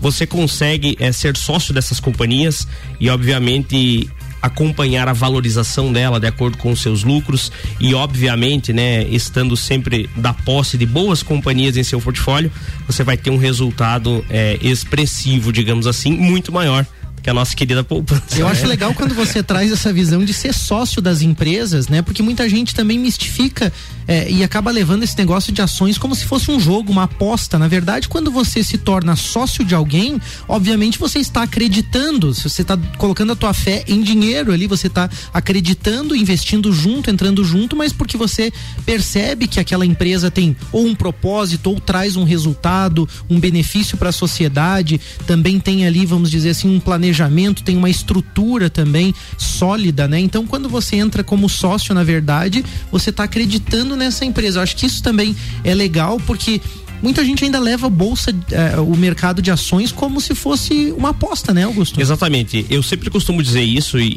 você 0.00 0.26
consegue 0.26 0.96
eh, 0.98 1.12
ser 1.12 1.36
sócio 1.36 1.74
dessas 1.74 2.00
companhias 2.00 2.66
e 3.00 3.08
obviamente 3.10 4.08
acompanhar 4.40 5.08
a 5.08 5.12
valorização 5.12 5.92
dela 5.92 6.20
de 6.20 6.26
acordo 6.26 6.56
com 6.58 6.70
os 6.70 6.80
seus 6.80 7.02
lucros 7.02 7.50
e 7.80 7.94
obviamente, 7.94 8.72
né, 8.72 9.02
estando 9.04 9.56
sempre 9.56 10.08
da 10.16 10.32
posse 10.32 10.78
de 10.78 10.86
boas 10.86 11.22
companhias 11.22 11.76
em 11.76 11.82
seu 11.82 12.00
portfólio, 12.00 12.50
você 12.86 13.02
vai 13.02 13.16
ter 13.16 13.30
um 13.30 13.36
resultado 13.36 14.24
eh, 14.30 14.58
expressivo, 14.62 15.52
digamos 15.52 15.86
assim, 15.86 16.12
muito 16.12 16.52
maior 16.52 16.86
que 17.20 17.28
a 17.28 17.34
nossa 17.34 17.54
querida 17.54 17.82
poupança. 17.82 18.38
Eu 18.38 18.46
acho 18.46 18.62
né? 18.62 18.68
legal 18.78 18.94
quando 18.94 19.14
você 19.14 19.42
traz 19.42 19.72
essa 19.72 19.92
visão 19.92 20.24
de 20.24 20.32
ser 20.32 20.54
sócio 20.54 21.02
das 21.02 21.20
empresas, 21.20 21.88
né? 21.88 22.00
Porque 22.00 22.22
muita 22.22 22.48
gente 22.48 22.74
também 22.74 22.98
mistifica 22.98 23.72
é, 24.08 24.28
e 24.30 24.42
acaba 24.42 24.70
levando 24.70 25.02
esse 25.02 25.16
negócio 25.18 25.52
de 25.52 25.60
ações 25.60 25.98
como 25.98 26.14
se 26.14 26.24
fosse 26.24 26.50
um 26.50 26.58
jogo, 26.58 26.90
uma 26.90 27.02
aposta. 27.02 27.58
Na 27.58 27.68
verdade, 27.68 28.08
quando 28.08 28.30
você 28.30 28.64
se 28.64 28.78
torna 28.78 29.14
sócio 29.14 29.62
de 29.62 29.74
alguém, 29.74 30.18
obviamente 30.48 30.98
você 30.98 31.18
está 31.18 31.42
acreditando, 31.42 32.32
você 32.32 32.62
está 32.62 32.76
colocando 32.96 33.32
a 33.32 33.36
tua 33.36 33.52
fé 33.52 33.84
em 33.86 34.00
dinheiro 34.00 34.50
ali, 34.50 34.66
você 34.66 34.86
está 34.86 35.10
acreditando, 35.32 36.16
investindo 36.16 36.72
junto, 36.72 37.10
entrando 37.10 37.44
junto, 37.44 37.76
mas 37.76 37.92
porque 37.92 38.16
você 38.16 38.50
percebe 38.86 39.46
que 39.46 39.60
aquela 39.60 39.84
empresa 39.84 40.30
tem 40.30 40.56
ou 40.72 40.86
um 40.86 40.94
propósito 40.94 41.68
ou 41.68 41.78
traz 41.78 42.16
um 42.16 42.24
resultado, 42.24 43.06
um 43.28 43.38
benefício 43.38 43.98
para 43.98 44.08
a 44.08 44.12
sociedade, 44.12 44.98
também 45.26 45.60
tem 45.60 45.86
ali, 45.86 46.06
vamos 46.06 46.30
dizer 46.30 46.50
assim, 46.50 46.74
um 46.74 46.80
planejamento, 46.80 47.62
tem 47.62 47.76
uma 47.76 47.90
estrutura 47.90 48.70
também 48.70 49.14
sólida, 49.36 50.08
né? 50.08 50.18
Então, 50.18 50.46
quando 50.46 50.68
você 50.68 50.96
entra 50.96 51.22
como 51.22 51.48
sócio, 51.48 51.94
na 51.94 52.02
verdade, 52.02 52.64
você 52.90 53.10
está 53.10 53.24
acreditando 53.24 53.97
nessa 53.98 54.24
empresa. 54.24 54.58
Eu 54.58 54.62
acho 54.62 54.74
que 54.76 54.86
isso 54.86 55.02
também 55.02 55.36
é 55.62 55.74
legal 55.74 56.18
porque 56.26 56.60
muita 57.02 57.24
gente 57.24 57.44
ainda 57.44 57.58
leva 57.60 57.88
bolsa, 57.90 58.34
eh, 58.50 58.76
o 58.80 58.96
mercado 58.96 59.40
de 59.42 59.50
ações 59.50 59.92
como 59.92 60.20
se 60.20 60.34
fosse 60.34 60.92
uma 60.96 61.10
aposta, 61.10 61.52
né, 61.54 61.64
Augusto? 61.64 62.00
Exatamente. 62.00 62.64
Eu 62.70 62.82
sempre 62.82 63.10
costumo 63.10 63.42
dizer 63.42 63.62
isso 63.62 63.98
e, 64.00 64.08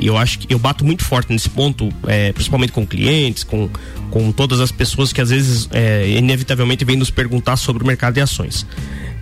e- 0.00 0.06
eu 0.06 0.16
acho 0.16 0.38
que 0.38 0.52
eu 0.52 0.58
bato 0.58 0.84
muito 0.84 1.04
forte 1.04 1.32
nesse 1.32 1.48
ponto, 1.50 1.88
é, 2.06 2.32
principalmente 2.32 2.72
com 2.72 2.86
clientes, 2.86 3.42
com, 3.44 3.68
com 4.10 4.30
todas 4.32 4.60
as 4.60 4.70
pessoas 4.70 5.12
que 5.12 5.20
às 5.20 5.30
vezes 5.30 5.68
é, 5.72 6.08
inevitavelmente 6.10 6.84
vêm 6.84 6.96
nos 6.96 7.10
perguntar 7.10 7.56
sobre 7.56 7.82
o 7.82 7.86
mercado 7.86 8.14
de 8.14 8.20
ações. 8.20 8.64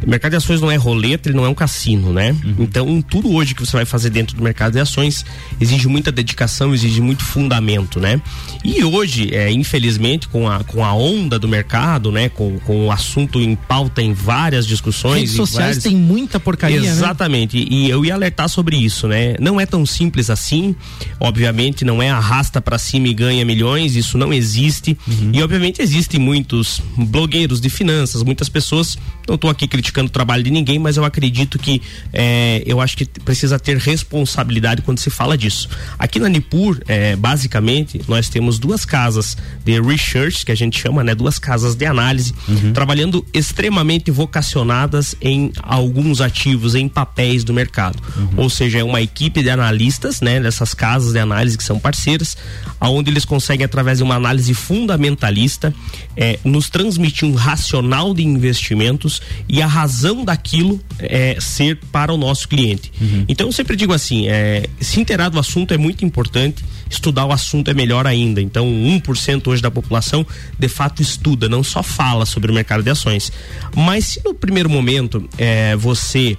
O 0.03 0.11
mercado 0.11 0.33
de 0.33 0.37
ações 0.37 0.61
não 0.61 0.71
é 0.71 0.77
roleta, 0.77 1.29
ele 1.29 1.37
não 1.37 1.45
é 1.45 1.49
um 1.49 1.55
cassino, 1.55 2.13
né? 2.13 2.33
Uhum. 2.45 2.57
Então, 2.59 3.03
tudo 3.03 3.33
hoje 3.33 3.55
que 3.55 3.65
você 3.65 3.73
vai 3.73 3.85
fazer 3.85 4.11
dentro 4.11 4.37
do 4.37 4.43
mercado 4.43 4.73
de 4.73 4.81
ações 4.81 5.25
exige 5.61 5.89
muita 5.89 6.13
dedicação, 6.13 6.75
exige 6.75 7.01
muito 7.01 7.25
fundamento, 7.25 7.99
né? 7.99 8.21
E 8.63 8.85
hoje, 8.85 9.35
é, 9.35 9.51
infelizmente, 9.51 10.29
com 10.29 10.49
a, 10.49 10.63
com 10.65 10.85
a 10.85 10.93
onda 10.95 11.39
do 11.39 11.49
mercado, 11.49 12.13
né? 12.13 12.29
Com, 12.29 12.59
com 12.61 12.87
o 12.87 12.93
assunto 12.93 13.41
em 13.41 13.55
pauta 13.55 14.03
em 14.03 14.13
várias 14.13 14.67
discussões. 14.67 15.21
Redes 15.21 15.37
sociais 15.37 15.77
várias... 15.77 15.85
tem 15.85 15.97
muita 15.97 16.39
porcaria, 16.39 16.81
né? 16.81 16.89
Exatamente. 16.89 17.59
Né? 17.59 17.67
E 17.71 17.91
eu 17.91 18.05
ia 18.05 18.15
alertar 18.15 18.49
sobre 18.49 18.77
isso, 18.77 19.09
né? 19.09 19.35
Não 19.41 19.61
é 19.61 19.67
tão 19.67 19.87
simples 19.87 20.31
assim. 20.31 20.75
Obviamente, 21.19 21.85
não 21.85 22.03
é 22.03 22.11
arrasta 22.11 22.61
para 22.61 22.79
cima 22.79 23.09
e 23.09 23.15
ganha 23.15 23.45
milhões. 23.45 23.97
Isso 23.97 24.19
não 24.19 24.33
existe. 24.33 24.97
Uhum. 25.07 25.31
E 25.33 25.43
obviamente 25.43 25.81
existem 25.81 26.21
muitos 26.21 26.81
blogueiros 26.97 27.61
de 27.61 27.69
finanças, 27.69 28.23
muitas 28.23 28.49
pessoas. 28.49 28.99
Não 29.27 29.37
estou 29.37 29.51
aqui 29.51 29.67
criticando 29.67 30.09
o 30.09 30.11
trabalho 30.11 30.43
de 30.43 30.51
ninguém, 30.51 30.79
mas 30.79 30.97
eu 30.97 31.05
acredito 31.05 31.59
que 31.59 31.81
é, 32.13 32.63
eu 32.67 32.81
acho 32.81 32.97
que 32.97 33.07
precisa 33.07 33.59
ter 33.59 33.79
responsabilidade 33.79 34.83
quando 34.83 34.99
se 34.99 35.09
fala 35.09 35.37
disso. 35.37 35.69
Aqui 35.99 36.19
na 36.19 36.29
Nipur, 36.29 36.81
é, 36.87 37.17
basicamente, 37.17 38.01
nós 38.07 38.29
temos 38.29 38.59
duas 38.59 38.85
casas 38.85 39.37
de 39.65 39.81
research, 39.81 40.45
que 40.45 40.53
a 40.53 40.55
gente 40.55 40.79
chama, 40.79 41.03
né? 41.03 41.15
Duas 41.15 41.39
casas 41.39 41.75
de 41.75 41.87
análise, 41.87 42.35
uhum. 42.47 42.73
trabalhando 42.73 43.25
extremamente 43.33 44.11
vocacionadas 44.11 45.15
em 45.21 45.53
alguns 45.63 46.21
ativos, 46.21 46.75
em 46.75 46.89
papéis 46.89 47.45
do 47.45 47.55
mercado. 47.55 47.99
Uhum. 48.17 48.29
Ou 48.37 48.51
seja, 48.51 48.81
é 48.81 48.85
uma 48.85 49.01
equipe 49.01 49.43
de 49.43 49.49
analistas, 49.49 50.21
né? 50.21 50.39
Dessas 50.39 50.75
casas 50.75 51.13
de 51.13 51.19
análise 51.19 51.57
que 51.57 51.65
são 51.65 51.79
parceiras, 51.79 52.37
aonde 52.79 53.11
eles 53.11 53.25
conseguem, 53.25 53.65
através 53.65 53.99
de 53.99 54.05
uma 54.05 54.17
análise 54.17 54.53
fundamentalista, 54.53 55.75
é, 56.15 56.39
nos 56.45 56.69
transmitir 56.69 57.27
um 57.27 57.35
racional 57.35 58.13
de 58.13 58.23
investimentos 58.23 59.14
e 59.49 59.61
a 59.63 59.67
razão 59.67 60.25
daquilo 60.25 60.81
é, 60.99 61.37
ser 61.41 61.79
para 61.93 62.13
o 62.13 62.17
nosso 62.17 62.49
cliente. 62.49 62.93
Uhum. 63.01 63.25
Então 63.29 63.47
eu 63.47 63.53
sempre 63.53 63.77
digo 63.77 63.93
assim, 63.93 64.29
é, 64.29 64.67
se 64.81 65.01
inteirar 65.01 65.29
do 65.29 65.39
assunto 65.39 65.73
é 65.73 65.79
muito 65.79 66.05
importante, 66.05 66.65
estudar 66.89 67.25
o 67.25 67.33
assunto 67.33 67.71
é 67.71 67.75
melhor 67.75 68.07
ainda. 68.07 68.41
Então 68.41 68.67
1% 68.67 69.47
hoje 69.47 69.63
da 69.63 69.71
população 69.71 70.27
de 70.59 70.69
fato 70.69 71.03
estuda, 71.03 71.49
não 71.49 71.63
só 71.63 71.83
fala 71.83 72.27
sobre 72.27 72.51
o 72.51 72.55
mercado 72.55 72.83
de 72.83 72.91
ações. 72.91 73.33
Mas 73.75 74.07
se 74.07 74.23
no 74.25 74.35
primeiro 74.35 74.69
momento 74.69 75.29
é, 75.39 75.77
você 75.77 76.37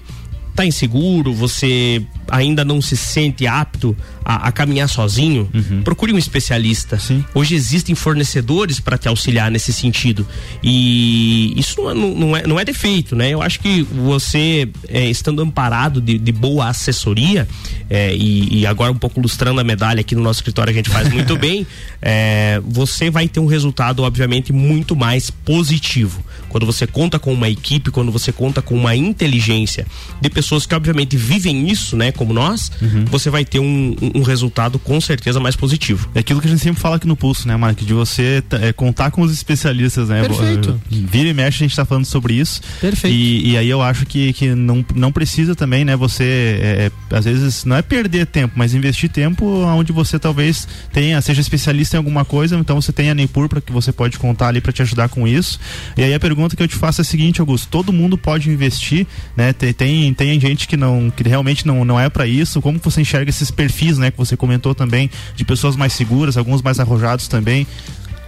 está 0.56 0.65
inseguro, 0.65 1.34
você 1.34 2.02
ainda 2.30 2.65
não 2.65 2.82
se 2.82 2.98
sente 2.98 3.46
apto 3.46 3.96
a, 4.24 4.48
a 4.48 4.52
caminhar 4.52 4.89
sozinho, 4.89 5.50
uhum. 5.54 5.84
procure 5.84 6.13
um 6.13 6.18
especialista. 6.18 6.98
Sim. 6.98 7.24
Hoje 7.34 7.54
existem 7.54 7.94
fornecedores 7.94 8.80
para 8.80 8.98
te 8.98 9.08
auxiliar 9.08 9.52
nesse 9.52 9.72
sentido. 9.72 10.26
E 10.63 11.54
isso 11.60 11.82
não, 11.82 11.91
é, 11.91 11.94
não, 11.94 12.38
é, 12.38 12.48
não 12.48 12.60
é 12.60 12.65
defeito, 12.65 13.15
né? 13.15 13.30
Eu 13.30 13.41
acho 13.41 13.60
que 13.60 13.84
você, 13.84 14.68
é, 14.88 15.08
estando 15.10 15.41
amparado 15.41 16.02
de, 16.02 16.18
de 16.18 16.32
boa 16.32 16.70
assessoria, 16.70 17.48
é, 17.89 18.15
e, 18.15 18.62
e, 18.62 18.65
agora 18.65 18.91
um 18.91 18.98
pouco 18.98 19.20
lustrando 19.20 19.60
a 19.60 19.63
medalha 19.63 20.00
aqui 20.00 20.15
no 20.15 20.22
nosso 20.22 20.39
escritório, 20.39 20.72
a 20.72 20.74
gente 20.74 20.89
faz 20.89 21.12
muito 21.12 21.38
bem, 21.38 21.68
é, 22.02 22.60
você 22.65 23.10
vai 23.12 23.28
ter 23.28 23.39
um 23.39 23.46
resultado, 23.46 24.02
obviamente, 24.02 24.52
muito 24.52 24.96
mais 24.96 25.30
positivo. 25.30 26.24
Quando 26.56 26.65
você 26.68 26.88
conta 26.88 27.20
com 27.20 27.34
uma 27.34 27.50
equipe, 27.50 27.91
quando 27.91 28.13
você 28.13 28.32
conta 28.32 28.62
com 28.62 28.76
uma 28.76 28.96
inteligência 28.96 29.86
de 30.22 30.30
pessoas 30.30 30.65
que, 30.65 30.74
obviamente, 30.74 31.18
vivem 31.18 31.70
isso, 31.70 31.98
né? 31.98 32.13
Como 32.13 32.32
nós, 32.32 32.72
uhum. 32.82 33.04
você 33.04 33.30
vai 33.30 33.44
ter 33.44 33.60
um, 33.60 33.94
um, 34.15 34.22
resultado 34.22 34.80
com 34.80 35.02
certeza 35.02 35.38
mais 35.38 35.58
positivo. 35.58 36.10
É 36.15 36.20
aquilo 36.20 36.39
que 36.39 36.48
a 36.48 36.50
gente 36.50 36.63
sempre 36.63 36.82
fala 36.82 36.96
aqui 36.96 37.06
no 37.06 37.18
Pulso, 37.18 37.46
né, 37.46 37.58
Mark? 37.58 37.82
De 37.82 37.94
você 37.94 38.41
é, 38.52 38.72
contar 38.72 39.12
com 39.12 39.22
os 39.22 39.34
especialistas, 39.34 40.08
né? 40.08 40.22
Perfeito. 40.22 40.80
Vira 40.89 41.28
e 41.28 41.34
mexe, 41.34 41.62
a 41.62 41.68
gente 41.68 41.76
tá 41.76 41.84
falando 41.84 42.06
sobre 42.06 42.36
isso. 42.36 42.62
Perfeito. 42.80 43.13
E, 43.13 43.52
e 43.52 43.58
aí 43.58 43.70
eu 43.70 43.82
acho 43.82 44.06
que, 44.06 44.32
que 44.32 44.56
não, 44.56 44.86
não 44.96 45.12
precisa 45.12 45.56
também, 45.56 45.84
né? 45.84 45.98
Você, 45.98 46.24
é, 46.24 46.89
é, 47.12 47.18
às 47.18 47.26
vezes, 47.26 47.65
não 47.65 47.76
é 47.76 47.82
perder 47.82 48.28
tempo, 48.28 48.54
mas 48.56 48.74
investir 48.74 49.10
tempo 49.10 49.46
onde 49.46 49.91
você 49.91 50.18
talvez 50.18 50.65
tenha, 50.94 51.22
seja 51.22 51.41
especialista 51.41 51.98
em 51.98 52.00
alguma 52.00 52.24
coisa, 52.24 52.56
então 52.56 52.82
você 52.82 52.94
tenha 52.94 53.12
a 53.12 53.15
Neipur 53.15 53.50
para 53.50 53.60
que 53.60 53.74
você 53.74 53.91
pode 53.91 54.18
contar 54.18 54.48
ali 54.48 54.62
para 54.62 54.72
te 54.72 54.82
ajudar 54.82 55.10
com 55.10 55.28
isso. 55.28 55.60
E 55.98 56.04
aí 56.04 56.13
a 56.13 56.20
pergunta 56.20 56.44
que 56.53 56.62
eu 56.62 56.67
te 56.67 56.75
faço 56.75 56.99
é 56.99 57.03
a 57.03 57.05
seguinte, 57.05 57.39
Augusto: 57.39 57.67
todo 57.69 57.93
mundo 57.93 58.17
pode 58.17 58.49
investir, 58.49 59.08
né? 59.36 59.53
Tem, 59.53 59.73
tem, 59.73 60.13
tem 60.13 60.39
gente 60.39 60.67
que 60.67 60.75
não, 60.75 61.10
que 61.10 61.23
realmente 61.23 61.65
não, 61.65 61.86
não 61.86 61.99
é 61.99 62.10
para 62.10 62.27
isso. 62.27 62.62
Como 62.62 62.79
você 62.79 63.01
enxerga 63.01 63.29
esses 63.29 63.49
perfis, 63.49 63.97
né, 63.97 64.12
que 64.12 64.17
você 64.17 64.36
comentou 64.36 64.75
também, 64.75 65.10
de 65.36 65.45
pessoas 65.45 65.75
mais 65.75 65.93
seguras, 65.93 66.36
alguns 66.36 66.62
mais 66.62 66.79
arrojados 66.79 67.27
também? 67.27 67.65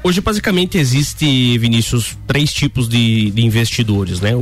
Hoje, 0.04 0.22
basicamente, 0.22 0.78
existe, 0.78 1.58
Vinícius, 1.58 2.18
três 2.26 2.54
tipos 2.54 2.88
de, 2.88 3.30
de 3.32 3.42
investidores, 3.46 4.22
né? 4.22 4.36
O, 4.36 4.40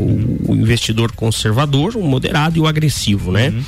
o, 0.47 0.55
investidor 0.55 1.11
conservador, 1.13 1.95
o 1.95 2.03
moderado 2.03 2.57
e 2.57 2.61
o 2.61 2.67
agressivo, 2.67 3.31
né? 3.31 3.49
Uhum. 3.49 3.63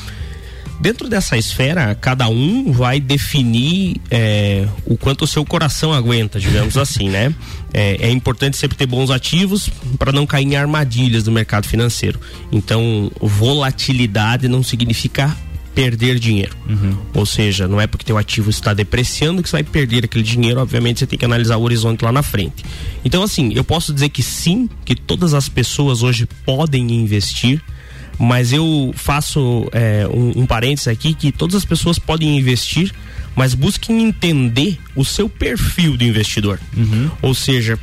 Dentro 0.80 1.10
dessa 1.10 1.38
esfera, 1.38 1.96
cada 1.96 2.30
um 2.30 2.72
vai 2.72 3.00
definir 3.00 4.00
é, 4.12 4.68
o 4.86 4.96
quanto 4.96 5.24
o 5.24 5.28
seu 5.28 5.44
coração 5.44 5.92
aguenta, 5.92 6.40
digamos 6.40 6.78
assim, 6.78 7.10
né? 7.10 7.34
É, 7.74 8.08
é 8.08 8.12
importante 8.12 8.58
sempre 8.58 8.78
ter 8.78 8.86
bons 8.86 9.10
ativos 9.10 9.70
para 9.98 10.12
não 10.12 10.26
cair 10.26 10.46
em 10.46 10.56
armadilhas 10.56 11.24
do 11.24 11.32
mercado 11.32 11.68
financeiro. 11.68 12.20
Então, 12.52 13.12
volatilidade 13.20 14.48
não 14.48 14.62
significa 14.62 15.36
perder 15.78 16.18
dinheiro. 16.18 16.58
Uhum. 16.68 16.98
Ou 17.14 17.24
seja, 17.24 17.68
não 17.68 17.80
é 17.80 17.86
porque 17.86 18.04
teu 18.04 18.18
ativo 18.18 18.50
está 18.50 18.74
depreciando 18.74 19.44
que 19.44 19.50
você 19.50 19.58
vai 19.58 19.64
perder 19.64 20.06
aquele 20.06 20.24
dinheiro, 20.24 20.60
obviamente 20.60 20.98
você 20.98 21.06
tem 21.06 21.20
que 21.20 21.26
analisar 21.26 21.58
o 21.58 21.62
horizonte 21.62 22.04
lá 22.04 22.12
na 22.12 22.24
frente. 22.24 22.66
Então 23.06 23.22
assim, 23.22 23.54
eu 23.54 23.64
posso 23.64 23.94
dizer 23.94 24.10
que 24.10 24.24
sim, 24.24 24.68
que 24.84 24.96
todas 24.96 25.36
as 25.36 25.48
pessoas 25.48 26.02
hoje 26.02 26.28
podem 26.44 26.92
investir, 26.92 27.62
mas 28.18 28.52
eu 28.52 28.94
faço 28.96 29.68
é, 29.72 30.08
um, 30.08 30.42
um 30.42 30.46
parênteses 30.46 30.88
aqui 30.88 31.14
que 31.14 31.32
todas 31.32 31.56
as 31.56 31.66
pessoas 31.66 32.00
podem 32.00 32.38
investir, 32.38 32.92
mas 33.36 33.54
busquem 33.54 34.04
entender 34.04 34.80
o 34.96 35.06
seu 35.06 35.30
perfil 35.30 35.96
do 35.96 36.04
investidor. 36.04 36.60
Uhum. 36.76 37.12
Ou 37.22 37.34
seja, 37.36 37.80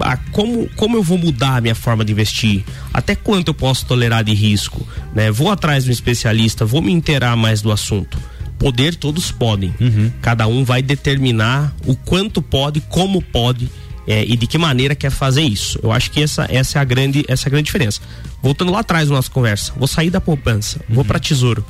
a 0.00 0.16
como, 0.16 0.68
como 0.76 0.96
eu 0.96 1.02
vou 1.02 1.18
mudar 1.18 1.56
a 1.56 1.60
minha 1.60 1.74
forma 1.74 2.04
de 2.04 2.12
investir? 2.12 2.64
Até 2.92 3.14
quanto 3.14 3.48
eu 3.48 3.54
posso 3.54 3.86
tolerar 3.86 4.22
de 4.22 4.34
risco? 4.34 4.86
Né? 5.14 5.30
Vou 5.30 5.50
atrás 5.50 5.84
de 5.84 5.90
um 5.90 5.92
especialista, 5.92 6.64
vou 6.64 6.82
me 6.82 6.92
inteirar 6.92 7.36
mais 7.36 7.62
do 7.62 7.72
assunto. 7.72 8.18
Poder 8.58 8.94
todos 8.96 9.30
podem. 9.30 9.72
Uhum. 9.80 10.10
Cada 10.20 10.46
um 10.46 10.64
vai 10.64 10.82
determinar 10.82 11.74
o 11.86 11.94
quanto 11.94 12.42
pode, 12.42 12.80
como 12.82 13.22
pode 13.22 13.70
é, 14.08 14.24
e 14.24 14.34
de 14.38 14.46
que 14.46 14.56
maneira 14.56 14.94
quer 14.94 15.10
fazer 15.10 15.42
isso. 15.42 15.78
Eu 15.82 15.92
acho 15.92 16.10
que 16.10 16.22
essa, 16.22 16.46
essa, 16.50 16.78
é, 16.78 16.80
a 16.80 16.84
grande, 16.84 17.26
essa 17.28 17.46
é 17.46 17.48
a 17.48 17.50
grande 17.50 17.66
diferença. 17.66 18.00
Voltando 18.42 18.72
lá 18.72 18.80
atrás 18.80 19.08
da 19.08 19.14
nossa 19.14 19.30
conversa, 19.30 19.74
vou 19.76 19.86
sair 19.86 20.08
da 20.08 20.18
poupança, 20.18 20.80
uhum. 20.88 20.94
vou 20.94 21.04
para 21.04 21.18
tesouro. 21.18 21.62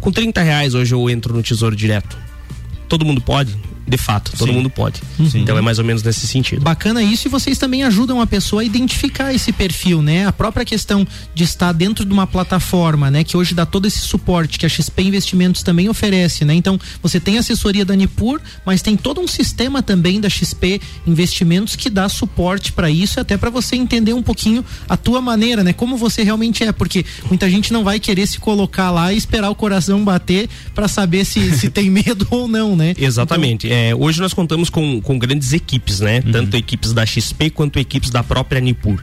Com 0.00 0.10
30 0.10 0.40
reais 0.40 0.74
hoje 0.74 0.94
eu 0.94 1.10
entro 1.10 1.34
no 1.34 1.42
tesouro 1.42 1.76
direto. 1.76 2.16
Todo 2.88 3.04
mundo 3.04 3.20
pode? 3.20 3.54
De 3.86 3.96
fato, 3.96 4.32
todo 4.36 4.48
Sim. 4.48 4.54
mundo 4.54 4.70
pode. 4.70 5.00
Uhum. 5.18 5.30
Então 5.34 5.58
é 5.58 5.60
mais 5.60 5.78
ou 5.78 5.84
menos 5.84 6.02
nesse 6.02 6.26
sentido. 6.26 6.62
Bacana 6.62 7.02
isso 7.02 7.28
e 7.28 7.30
vocês 7.30 7.58
também 7.58 7.82
ajudam 7.84 8.20
a 8.20 8.26
pessoa 8.26 8.62
a 8.62 8.64
identificar 8.64 9.34
esse 9.34 9.52
perfil, 9.52 10.00
né? 10.00 10.26
A 10.26 10.32
própria 10.32 10.64
questão 10.64 11.06
de 11.34 11.44
estar 11.44 11.72
dentro 11.72 12.04
de 12.04 12.12
uma 12.12 12.26
plataforma, 12.26 13.10
né, 13.10 13.24
que 13.24 13.36
hoje 13.36 13.54
dá 13.54 13.66
todo 13.66 13.86
esse 13.86 13.98
suporte 13.98 14.58
que 14.58 14.66
a 14.66 14.68
XP 14.68 15.02
Investimentos 15.02 15.62
também 15.62 15.88
oferece, 15.88 16.44
né? 16.44 16.54
Então, 16.54 16.78
você 17.02 17.18
tem 17.18 17.38
assessoria 17.38 17.84
da 17.84 17.94
Nipur, 17.94 18.40
mas 18.64 18.82
tem 18.82 18.96
todo 18.96 19.20
um 19.20 19.26
sistema 19.26 19.82
também 19.82 20.20
da 20.20 20.28
XP 20.28 20.80
Investimentos 21.06 21.76
que 21.76 21.90
dá 21.90 22.08
suporte 22.08 22.72
para 22.72 22.88
isso, 22.88 23.18
até 23.18 23.36
para 23.36 23.50
você 23.50 23.76
entender 23.76 24.12
um 24.12 24.22
pouquinho 24.22 24.64
a 24.88 24.96
tua 24.96 25.20
maneira, 25.20 25.64
né? 25.64 25.72
Como 25.72 25.96
você 25.96 26.22
realmente 26.22 26.62
é, 26.62 26.72
porque 26.72 27.04
muita 27.28 27.50
gente 27.50 27.72
não 27.72 27.82
vai 27.82 27.98
querer 27.98 28.26
se 28.26 28.38
colocar 28.38 28.90
lá 28.90 29.12
e 29.12 29.16
esperar 29.16 29.50
o 29.50 29.54
coração 29.54 30.04
bater 30.04 30.48
para 30.74 30.86
saber 30.88 31.24
se, 31.24 31.56
se 31.56 31.68
tem 31.68 31.90
medo 31.90 32.26
ou 32.30 32.46
não, 32.46 32.76
né? 32.76 32.94
Exatamente. 32.96 33.66
Então, 33.66 33.71
é, 33.72 33.94
hoje 33.94 34.20
nós 34.20 34.34
contamos 34.34 34.68
com, 34.68 35.00
com 35.00 35.18
grandes 35.18 35.54
equipes, 35.54 36.00
né? 36.00 36.22
Uhum. 36.24 36.32
Tanto 36.32 36.56
equipes 36.56 36.92
da 36.92 37.06
XP 37.06 37.48
quanto 37.50 37.78
equipes 37.78 38.10
da 38.10 38.22
própria 38.22 38.60
Nipur. 38.60 39.02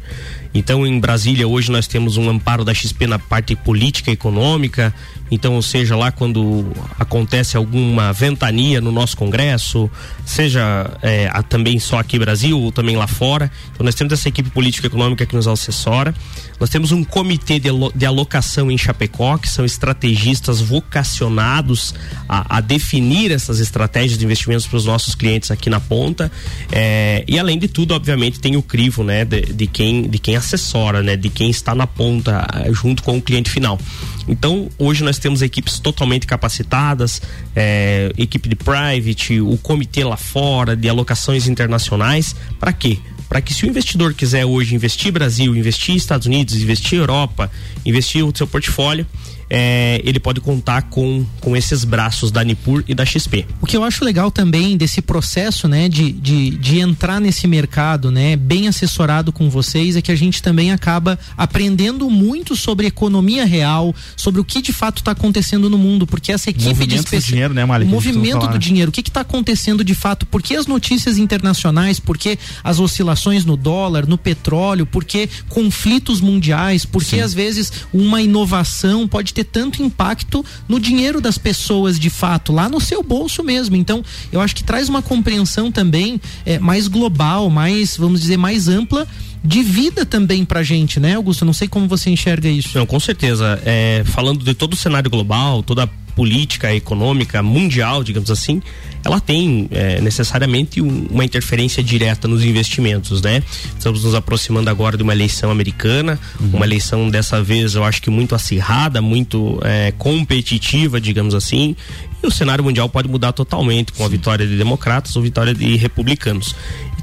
Então, 0.53 0.85
em 0.85 0.99
Brasília, 0.99 1.47
hoje 1.47 1.71
nós 1.71 1.87
temos 1.87 2.17
um 2.17 2.29
amparo 2.29 2.65
da 2.65 2.73
XP 2.73 3.05
na 3.05 3.19
parte 3.19 3.55
política 3.55 4.09
e 4.09 4.13
econômica. 4.13 4.93
Então, 5.31 5.53
ou 5.53 5.61
seja, 5.61 5.95
lá 5.95 6.11
quando 6.11 6.65
acontece 6.97 7.55
alguma 7.55 8.11
ventania 8.11 8.81
no 8.81 8.91
nosso 8.91 9.15
Congresso, 9.15 9.89
seja 10.25 10.89
é, 11.03 11.29
também 11.47 11.77
só 11.77 11.99
aqui 11.99 12.17
no 12.17 12.25
Brasil 12.25 12.59
ou 12.59 12.71
também 12.71 12.95
lá 12.95 13.05
fora. 13.05 13.51
Então, 13.71 13.85
nós 13.85 13.93
temos 13.93 14.11
essa 14.11 14.27
equipe 14.27 14.49
política 14.49 14.87
e 14.87 14.89
econômica 14.89 15.25
que 15.25 15.35
nos 15.35 15.47
assessora. 15.47 16.15
Nós 16.59 16.69
temos 16.69 16.91
um 16.91 17.03
comitê 17.03 17.59
de, 17.59 17.69
de 17.95 18.05
alocação 18.05 18.71
em 18.71 18.77
Chapecó, 18.77 19.37
que 19.37 19.47
são 19.47 19.63
estrategistas 19.63 20.59
vocacionados 20.59 21.93
a, 22.27 22.57
a 22.57 22.61
definir 22.61 23.31
essas 23.31 23.59
estratégias 23.59 24.17
de 24.17 24.25
investimentos 24.25 24.65
para 24.65 24.77
os 24.77 24.85
nossos 24.85 25.13
clientes 25.13 25.51
aqui 25.51 25.69
na 25.69 25.79
ponta. 25.79 26.31
É, 26.71 27.23
e 27.27 27.37
além 27.37 27.59
de 27.59 27.67
tudo, 27.67 27.93
obviamente, 27.93 28.39
tem 28.39 28.57
o 28.57 28.63
crivo, 28.63 29.03
né, 29.03 29.23
de, 29.23 29.41
de 29.41 29.67
quem 29.67 30.09
de 30.09 30.17
quem 30.17 30.35
assessora, 30.39 31.03
né, 31.03 31.15
de 31.15 31.29
quem 31.29 31.49
está 31.49 31.75
na 31.75 31.85
ponta 31.85 32.47
eh, 32.53 32.73
junto 32.73 33.03
com 33.03 33.17
o 33.17 33.21
cliente 33.21 33.49
final. 33.49 33.79
Então, 34.27 34.69
hoje 34.77 35.03
nós 35.03 35.17
temos 35.17 35.41
equipes 35.41 35.79
totalmente 35.79 36.27
capacitadas, 36.27 37.21
é, 37.55 38.11
equipe 38.17 38.49
de 38.49 38.55
private, 38.55 39.39
o 39.41 39.57
comitê 39.57 40.03
lá 40.03 40.17
fora, 40.17 40.75
de 40.75 40.87
alocações 40.89 41.47
internacionais, 41.47 42.35
para 42.59 42.73
quê? 42.73 42.99
para 43.29 43.41
que 43.41 43.53
se 43.53 43.63
o 43.63 43.69
investidor 43.69 44.15
quiser 44.15 44.43
hoje 44.43 44.73
investir 44.73 45.11
Brasil, 45.11 45.55
investir 45.55 45.95
Estados 45.95 46.25
Unidos, 46.25 46.55
investir 46.55 46.97
Europa, 46.97 47.51
investir 47.85 48.25
o 48.25 48.35
seu 48.35 48.47
portfólio, 48.47 49.05
é, 49.49 50.01
ele 50.03 50.19
pode 50.19 50.39
contar 50.39 50.83
com, 50.83 51.25
com 51.41 51.55
esses 51.55 51.83
braços 51.83 52.31
da 52.31 52.43
Nipur 52.43 52.83
e 52.87 52.93
da 52.93 53.05
XP. 53.05 53.45
O 53.61 53.65
que 53.65 53.75
eu 53.75 53.83
acho 53.83 54.05
legal 54.05 54.29
também 54.29 54.77
desse 54.77 55.01
processo, 55.01 55.67
né, 55.67 55.89
de, 55.89 56.11
de, 56.11 56.51
de 56.51 56.79
entrar 56.79 57.19
nesse 57.19 57.47
mercado, 57.47 58.11
né, 58.11 58.35
bem 58.35 58.67
assessorado 58.67 59.31
com 59.31 59.49
vocês, 59.49 59.95
é 59.95 60.01
que 60.01 60.11
a 60.11 60.15
gente 60.15 60.41
também 60.43 60.71
acaba 60.71 61.17
aprendendo 61.35 62.09
muito 62.09 62.55
sobre 62.55 62.87
economia 62.87 63.45
real, 63.45 63.95
sobre 64.15 64.39
o 64.39 64.45
que 64.45 64.61
de 64.61 64.71
fato 64.71 64.99
está 64.99 65.11
acontecendo 65.11 65.69
no 65.69 65.77
mundo, 65.77 66.05
porque 66.05 66.31
essa 66.31 66.49
equipe 66.49 66.69
movimento 66.69 66.89
de 66.89 66.95
especi... 66.95 67.27
do 67.27 67.29
dinheiro, 67.33 67.53
né, 67.53 67.65
Malik? 67.65 67.89
O 67.89 67.93
movimento 67.93 68.47
do 68.47 68.59
dinheiro, 68.59 68.89
o 68.89 68.91
que 68.91 69.01
está 69.01 69.21
acontecendo 69.21 69.83
de 69.83 69.95
fato, 69.95 70.25
por 70.25 70.41
que 70.41 70.55
as 70.55 70.67
notícias 70.67 71.17
internacionais, 71.17 71.99
por 71.99 72.17
que 72.17 72.37
as 72.63 72.79
oscilações 72.79 73.45
no 73.45 73.57
dólar, 73.57 74.05
no 74.05 74.17
petróleo, 74.17 74.85
por 74.85 75.03
que 75.03 75.27
conflitos 75.47 76.21
mundiais, 76.21 76.85
por 76.85 77.03
que 77.03 77.19
às 77.19 77.33
vezes 77.33 77.71
uma 77.93 78.21
inovação 78.21 79.07
pode 79.07 79.33
ter 79.33 79.38
tanto 79.43 79.81
impacto 79.81 80.45
no 80.67 80.79
dinheiro 80.79 81.21
das 81.21 81.37
pessoas 81.37 81.99
de 81.99 82.09
fato, 82.09 82.51
lá 82.51 82.69
no 82.69 82.79
seu 82.79 83.03
bolso 83.03 83.43
mesmo. 83.43 83.75
Então, 83.75 84.03
eu 84.31 84.41
acho 84.41 84.55
que 84.55 84.63
traz 84.63 84.89
uma 84.89 85.01
compreensão 85.01 85.71
também 85.71 86.19
é, 86.45 86.59
mais 86.59 86.87
global, 86.87 87.49
mais, 87.49 87.97
vamos 87.97 88.21
dizer, 88.21 88.37
mais 88.37 88.67
ampla 88.67 89.07
de 89.43 89.63
vida 89.63 90.05
também 90.05 90.43
pra 90.43 90.63
gente, 90.63 90.99
né, 90.99 91.15
Augusto? 91.15 91.45
Não 91.45 91.53
sei 91.53 91.67
como 91.67 91.87
você 91.87 92.09
enxerga 92.09 92.49
isso. 92.49 92.77
Não, 92.77 92.85
com 92.85 92.99
certeza. 92.99 93.61
É, 93.65 94.03
falando 94.05 94.43
de 94.43 94.53
todo 94.53 94.73
o 94.73 94.75
cenário 94.75 95.09
global, 95.09 95.63
toda 95.63 95.85
a 95.85 95.89
política 96.19 96.75
econômica 96.75 97.41
mundial, 97.41 98.03
digamos 98.03 98.29
assim, 98.29 98.61
ela 99.05 99.21
tem 99.21 99.69
é, 99.71 100.01
necessariamente 100.01 100.81
um, 100.81 101.07
uma 101.09 101.23
interferência 101.23 101.81
direta 101.81 102.27
nos 102.27 102.43
investimentos, 102.43 103.21
né? 103.21 103.41
Estamos 103.77 104.03
nos 104.03 104.13
aproximando 104.13 104.69
agora 104.69 104.97
de 104.97 105.03
uma 105.03 105.13
eleição 105.13 105.49
americana, 105.49 106.19
uhum. 106.37 106.49
uma 106.55 106.65
eleição 106.65 107.09
dessa 107.09 107.41
vez 107.41 107.73
eu 107.73 107.85
acho 107.85 108.01
que 108.01 108.09
muito 108.09 108.35
acirrada, 108.35 109.01
muito 109.01 109.61
é, 109.63 109.93
competitiva, 109.97 110.99
digamos 110.99 111.33
assim, 111.33 111.73
e 112.21 112.27
o 112.27 112.31
cenário 112.31 112.65
mundial 112.65 112.89
pode 112.89 113.07
mudar 113.07 113.31
totalmente 113.31 113.93
com 113.93 114.03
a 114.03 114.09
vitória 114.09 114.45
de 114.45 114.57
democratas 114.57 115.15
ou 115.15 115.21
vitória 115.21 115.53
de 115.53 115.77
republicanos. 115.77 116.53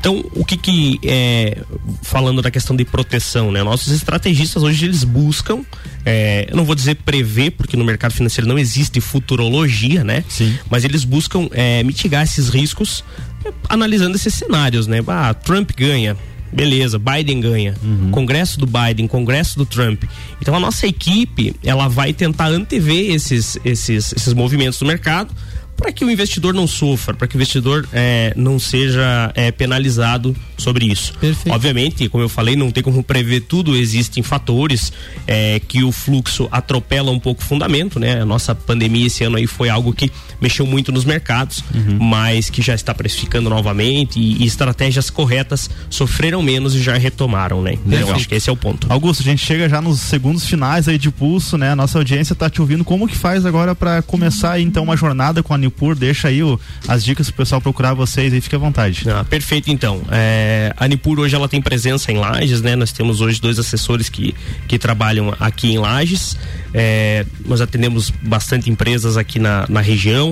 Então, 0.07 0.25
o 0.37 0.45
que 0.45 0.57
que 0.57 1.01
é, 1.03 1.59
falando 2.01 2.41
da 2.41 2.49
questão 2.49 2.77
de 2.77 2.85
proteção, 2.85 3.51
né? 3.51 3.65
Nossos 3.65 3.93
estrategistas 3.93 4.63
hoje 4.63 4.85
eles 4.85 5.03
buscam, 5.03 5.63
é, 6.05 6.47
eu 6.49 6.57
não 6.57 6.65
vou 6.65 6.77
dizer 6.77 6.95
prever, 7.05 7.51
porque 7.51 7.77
no 7.77 7.85
mercado 7.85 8.13
financeiro 8.13 8.47
não 8.47 8.57
existe 8.57 9.01
futurologia, 9.01 10.05
né? 10.05 10.23
Sim. 10.29 10.57
Mas 10.71 10.85
eles 10.85 11.03
buscam 11.03 11.49
é, 11.51 11.83
mitigar 11.83 12.23
esses 12.23 12.49
riscos 12.49 13.03
é, 13.45 13.53
analisando 13.69 14.15
esses 14.15 14.33
cenários, 14.33 14.87
né? 14.87 15.03
Ah, 15.09 15.35
Trump 15.35 15.73
ganha, 15.77 16.17
beleza, 16.53 17.01
Biden 17.01 17.41
ganha. 17.41 17.75
Uhum. 17.83 18.13
Congresso 18.13 18.61
do 18.61 18.67
Biden, 18.67 19.09
Congresso 19.09 19.59
do 19.59 19.67
Trump. 19.67 20.05
Então 20.41 20.55
a 20.55 20.61
nossa 20.61 20.87
equipe, 20.87 21.53
ela 21.65 21.89
vai 21.89 22.13
tentar 22.13 22.47
antever 22.47 23.11
esses, 23.11 23.59
esses, 23.65 24.13
esses 24.13 24.33
movimentos 24.33 24.79
do 24.79 24.87
mercado 24.87 25.35
para 25.77 25.93
que 25.93 26.05
o 26.05 26.11
investidor 26.11 26.55
não 26.55 26.67
sofra, 26.67 27.15
para 27.15 27.29
que 27.29 27.37
o 27.37 27.39
investidor 27.39 27.87
é, 27.93 28.33
não 28.37 28.59
seja 28.59 29.31
é, 29.35 29.51
penalizado 29.51 30.35
sobre 30.57 30.87
isso. 30.87 31.13
Perfeito. 31.21 31.55
Obviamente, 31.55 32.09
como 32.09 32.25
eu 32.25 32.29
falei, 32.29 32.57
não 32.57 32.71
tem 32.71 32.83
como 32.83 33.03
prever 33.03 33.43
tudo, 33.43 33.77
existem 33.77 34.23
fatores 34.23 34.93
é, 35.27 35.61
que 35.61 35.85
o 35.85 35.93
fluxo 35.93 36.49
atropela 36.51 37.11
um 37.11 37.19
pouco 37.19 37.43
o 37.43 37.45
fundamento, 37.45 38.01
né? 38.01 38.23
A 38.23 38.25
nossa 38.25 38.55
pandemia 38.55 39.07
esse 39.07 39.23
ano 39.23 39.37
aí 39.37 39.47
foi 39.47 39.69
algo 39.69 39.93
que 39.93 40.11
mexeu 40.41 40.67
muito 40.67 40.93
nos 40.93 41.05
mercados, 41.05 41.63
uhum. 41.75 41.99
mas 42.01 42.51
que 42.51 42.63
já 42.63 42.75
está 42.75 42.95
precificando 42.95 43.49
novamente 43.49 44.19
e, 44.19 44.43
e, 44.43 44.47
estratégias 44.47 45.11
corretas 45.11 45.71
sofreram 45.89 46.43
menos 46.43 46.75
e 46.75 46.83
já 46.83 46.97
retomaram, 46.97 47.63
né? 47.63 47.79
Então, 47.87 47.99
eu 47.99 48.15
acho 48.15 48.29
que 48.29 48.35
esse 48.35 48.49
é 48.49 48.53
o 48.53 48.57
ponto. 48.57 48.87
Augusto, 48.91 49.21
a 49.21 49.25
gente 49.25 49.45
chega 49.45 49.69
já 49.69 49.81
nos 49.81 50.01
segundos 50.01 50.47
finais 50.47 50.89
aí 50.89 50.99
de 50.99 51.11
pulso, 51.11 51.57
né? 51.57 51.71
A 51.71 51.77
nossa 51.77 51.99
audiência 51.99 52.33
está 52.33 52.49
te 52.49 52.61
ouvindo. 52.61 52.85
Como 52.85 53.07
que 53.07 53.17
faz 53.17 53.45
agora 53.47 53.75
para 53.75 54.03
começar 54.03 54.53
aí, 54.53 54.63
então 54.63 54.85
uma 54.85 54.97
jornada 54.97 55.43
com 55.43 55.55
a 55.55 55.59
Nipur? 55.59 55.95
Deixa 55.95 56.29
aí 56.29 56.43
o, 56.43 56.59
as 56.89 57.05
dicas 57.05 57.31
pro 57.31 57.39
pessoal 57.39 57.61
procurar 57.61 57.95
vocês 57.95 58.33
e 58.33 58.41
fique 58.41 58.55
à 58.55 58.59
vontade. 58.59 59.05
Ah, 59.09 59.25
perfeito, 59.25 59.71
então. 59.71 60.03
É, 60.11 60.73
a 60.77 60.89
Nipur 60.89 61.19
hoje 61.21 61.35
ela 61.35 61.49
tem 61.49 61.61
presença 61.61 62.11
em 62.11 62.17
Lages, 62.17 62.63
né? 62.63 62.75
Nós 62.77 62.93
temos 62.93 63.21
hoje 63.21 63.41
dois 63.41 63.59
assessores 63.59 64.09
que, 64.09 64.35
que 64.67 64.79
trabalham 64.79 65.35
aqui 65.39 65.73
em 65.73 65.79
Lages. 65.79 66.37
É, 66.73 67.25
nós 67.45 67.61
atendemos 67.61 68.11
bastante 68.11 68.71
empresas 68.71 69.17
aqui 69.17 69.39
na, 69.39 69.67
na 69.69 69.81
região. 69.81 70.26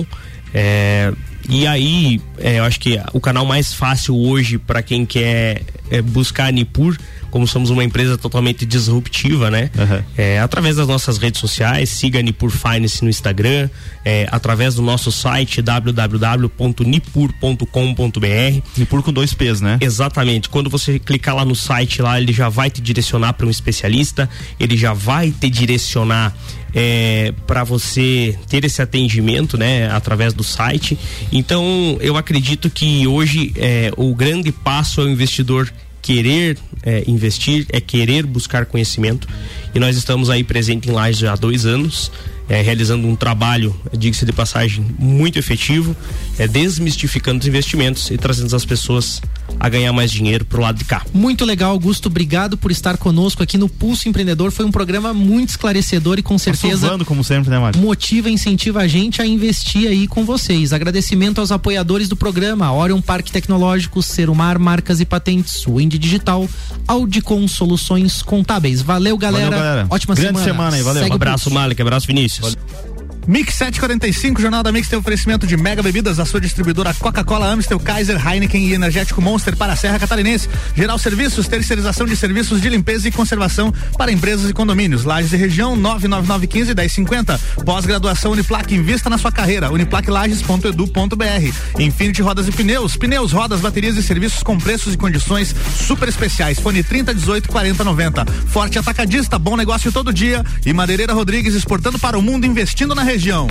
É, 0.53 1.13
e 1.47 1.67
aí, 1.67 2.21
é, 2.39 2.59
eu 2.59 2.63
acho 2.63 2.79
que 2.79 2.99
o 3.13 3.19
canal 3.19 3.45
mais 3.45 3.73
fácil 3.73 4.17
hoje 4.17 4.57
para 4.57 4.81
quem 4.81 5.05
quer 5.05 5.61
é, 5.91 6.01
buscar 6.01 6.47
a 6.47 6.51
Nipur 6.51 6.97
como 7.35 7.45
somos 7.45 7.69
uma 7.69 7.83
empresa 7.83 8.17
totalmente 8.17 8.65
disruptiva, 8.65 9.51
né? 9.51 9.69
Uhum. 9.77 10.01
É, 10.17 10.39
através 10.39 10.77
das 10.77 10.87
nossas 10.87 11.17
redes 11.17 11.41
sociais, 11.41 11.89
siga 11.89 12.19
a 12.19 12.21
Nipur 12.21 12.49
Finance 12.49 13.03
no 13.03 13.09
Instagram, 13.09 13.69
é, 14.05 14.25
através 14.31 14.75
do 14.75 14.81
nosso 14.81 15.11
site 15.11 15.61
www.nipur.com.br. 15.61 18.61
Nipur 18.77 19.03
com 19.03 19.11
dois 19.11 19.33
P's, 19.33 19.59
né? 19.59 19.77
Exatamente. 19.81 20.47
Quando 20.47 20.69
você 20.69 20.97
clicar 20.97 21.35
lá 21.35 21.43
no 21.43 21.57
site, 21.57 22.01
lá 22.01 22.17
ele 22.17 22.31
já 22.31 22.47
vai 22.47 22.69
te 22.69 22.81
direcionar 22.81 23.33
para 23.33 23.45
um 23.45 23.49
especialista, 23.49 24.29
ele 24.57 24.77
já 24.77 24.93
vai 24.93 25.29
te 25.29 25.49
direcionar 25.49 26.33
é, 26.75 27.33
para 27.47 27.63
você 27.63 28.37
ter 28.49 28.65
esse 28.65 28.81
atendimento, 28.81 29.57
né, 29.57 29.89
através 29.89 30.33
do 30.33 30.43
site. 30.43 30.99
Então, 31.31 31.97
eu 32.01 32.17
acredito 32.17 32.69
que 32.69 33.07
hoje 33.07 33.53
é, 33.55 33.91
o 33.95 34.13
grande 34.13 34.51
passo 34.51 34.99
é 34.99 35.05
o 35.05 35.09
investidor 35.09 35.71
querer 36.01 36.57
é, 36.83 37.03
investir, 37.07 37.65
é 37.71 37.79
querer 37.79 38.25
buscar 38.25 38.65
conhecimento. 38.65 39.27
E 39.73 39.79
nós 39.79 39.95
estamos 39.95 40.29
aí 40.29 40.43
presente 40.43 40.89
em 40.89 40.91
Lages 40.91 41.23
há 41.23 41.35
dois 41.35 41.65
anos 41.65 42.11
é, 42.47 42.61
realizando 42.61 43.07
um 43.07 43.15
trabalho, 43.15 43.75
diga-se 43.93 44.25
de 44.25 44.31
passagem, 44.31 44.85
muito 44.99 45.39
efetivo, 45.39 45.95
é, 46.37 46.47
desmistificando 46.47 47.39
os 47.39 47.47
investimentos 47.47 48.09
e 48.11 48.17
trazendo 48.17 48.55
as 48.55 48.65
pessoas 48.65 49.21
a 49.59 49.69
ganhar 49.69 49.93
mais 49.93 50.11
dinheiro 50.11 50.45
pro 50.45 50.61
lado 50.61 50.77
de 50.77 50.85
cá. 50.85 51.03
Muito 51.13 51.45
legal, 51.45 51.71
Augusto. 51.71 52.07
Obrigado 52.07 52.57
por 52.57 52.71
estar 52.71 52.97
conosco 52.97 53.41
aqui 53.41 53.57
no 53.57 53.69
Pulso 53.69 54.09
Empreendedor. 54.09 54.51
Foi 54.51 54.65
um 54.65 54.71
programa 54.71 55.13
muito 55.13 55.49
esclarecedor 55.49 56.19
e 56.19 56.23
com 56.23 56.35
tá 56.35 56.39
certeza 56.39 56.97
tá 56.97 57.05
como 57.05 57.23
sempre, 57.23 57.49
né, 57.49 57.59
Mário? 57.59 57.79
motiva, 57.79 58.29
incentiva 58.29 58.81
a 58.81 58.87
gente 58.87 59.21
a 59.21 59.25
investir 59.25 59.87
aí 59.87 60.07
com 60.07 60.25
vocês. 60.25 60.73
Agradecimento 60.73 61.39
aos 61.39 61.51
apoiadores 61.51 62.09
do 62.09 62.15
programa: 62.15 62.71
Orion 62.73 63.01
Parque 63.01 63.31
Tecnológico, 63.31 64.01
Serumar 64.01 64.59
Marcas 64.59 64.99
e 64.99 65.05
Patentes, 65.05 65.63
Wind 65.65 65.93
Digital, 65.93 66.47
Audicom 66.87 67.47
Soluções 67.47 68.21
Contábeis. 68.21 68.81
Valeu, 68.81 69.17
galera. 69.17 69.45
Valeu, 69.45 69.59
galera. 69.59 69.87
Ótima 69.89 70.15
Grande 70.15 70.39
semana. 70.39 70.45
semana 70.45 70.77
aí, 70.77 70.83
valeu. 70.83 71.03
Segue 71.03 71.13
um 71.13 71.15
abraço, 71.15 71.51
Malik. 71.51 71.81
Abraço, 71.81 72.07
Vinícius. 72.07 72.34
Valeu. 72.41 72.94
Mix 73.27 73.55
745, 73.55 74.39
Jornal 74.39 74.61
da 74.61 74.71
Mix 74.71 74.87
tem 74.87 74.99
oferecimento 74.99 75.47
de 75.47 75.57
mega 75.57 75.81
bebidas 75.81 76.17
da 76.17 76.25
sua 76.25 76.39
distribuidora 76.39 76.93
Coca-Cola, 76.93 77.47
Amstel, 77.47 77.79
Kaiser, 77.79 78.21
Heineken 78.23 78.67
e 78.67 78.73
Energético 78.73 79.19
Monster 79.19 79.55
para 79.55 79.73
a 79.73 79.75
Serra 79.75 79.97
Catarinense. 79.97 80.47
Geral 80.75 80.99
Serviços, 80.99 81.47
terceirização 81.47 82.05
de 82.05 82.15
serviços 82.15 82.61
de 82.61 82.69
limpeza 82.69 83.07
e 83.07 83.11
conservação 83.11 83.73
para 83.97 84.11
empresas 84.11 84.47
e 84.47 84.53
condomínios. 84.53 85.05
Lages 85.05 85.33
e 85.33 85.37
região 85.37 85.75
99915 85.75 86.75
1050. 86.75 87.39
Pós-graduação 87.65 88.31
Uniplac, 88.31 88.71
invista 88.75 89.09
na 89.09 89.17
sua 89.17 89.31
carreira. 89.31 89.71
uniplaclages.edu.br. 89.71 91.79
Infinity 91.79 92.21
Rodas 92.21 92.47
e 92.47 92.51
Pneus, 92.51 92.95
pneus, 92.95 93.31
rodas, 93.31 93.59
baterias 93.59 93.97
e 93.97 94.03
serviços 94.03 94.43
com 94.43 94.59
preços 94.59 94.93
e 94.93 94.97
condições 94.97 95.55
super 95.79 96.07
especiais. 96.07 96.59
Fone 96.59 96.83
30 96.83 97.15
18 97.15 97.49
40 97.49 97.83
90. 97.83 98.25
Forte 98.49 98.77
Atacadista, 98.77 99.39
bom 99.39 99.57
negócio 99.57 99.91
todo 99.91 100.13
dia. 100.13 100.45
E 100.63 100.71
Madeireira 100.71 101.13
Rodrigues 101.13 101.55
exportando 101.55 101.97
para 101.97 102.19
o 102.19 102.21
mundo, 102.21 102.45
investindo 102.45 102.93
na 102.93 103.01
região 103.01 103.14
região. 103.15 103.47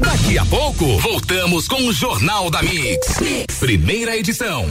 Daqui 0.00 0.36
a 0.36 0.44
pouco, 0.44 0.98
voltamos 0.98 1.68
com 1.68 1.80
o 1.86 1.92
Jornal 1.92 2.50
da 2.50 2.60
mix. 2.60 3.20
mix. 3.20 3.58
Primeira 3.60 4.16
edição. 4.16 4.68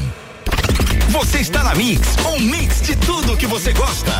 Você 1.07 1.39
está 1.39 1.63
na 1.63 1.73
Mix, 1.73 2.17
um 2.27 2.39
mix 2.41 2.81
de 2.81 2.97
tudo 2.97 3.37
que 3.37 3.47
você 3.47 3.71
gosta. 3.71 4.11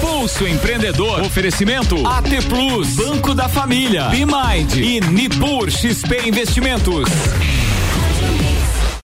Pulso 0.00 0.48
Empreendedor. 0.48 1.20
Oferecimento 1.20 2.06
AT 2.06 2.30
Plus, 2.48 2.96
Banco 2.96 3.34
da 3.34 3.46
Família, 3.46 4.08
Bimind 4.08 4.74
e 4.76 4.98
Nipur 5.02 5.70
XP 5.70 6.28
Investimentos. 6.28 7.10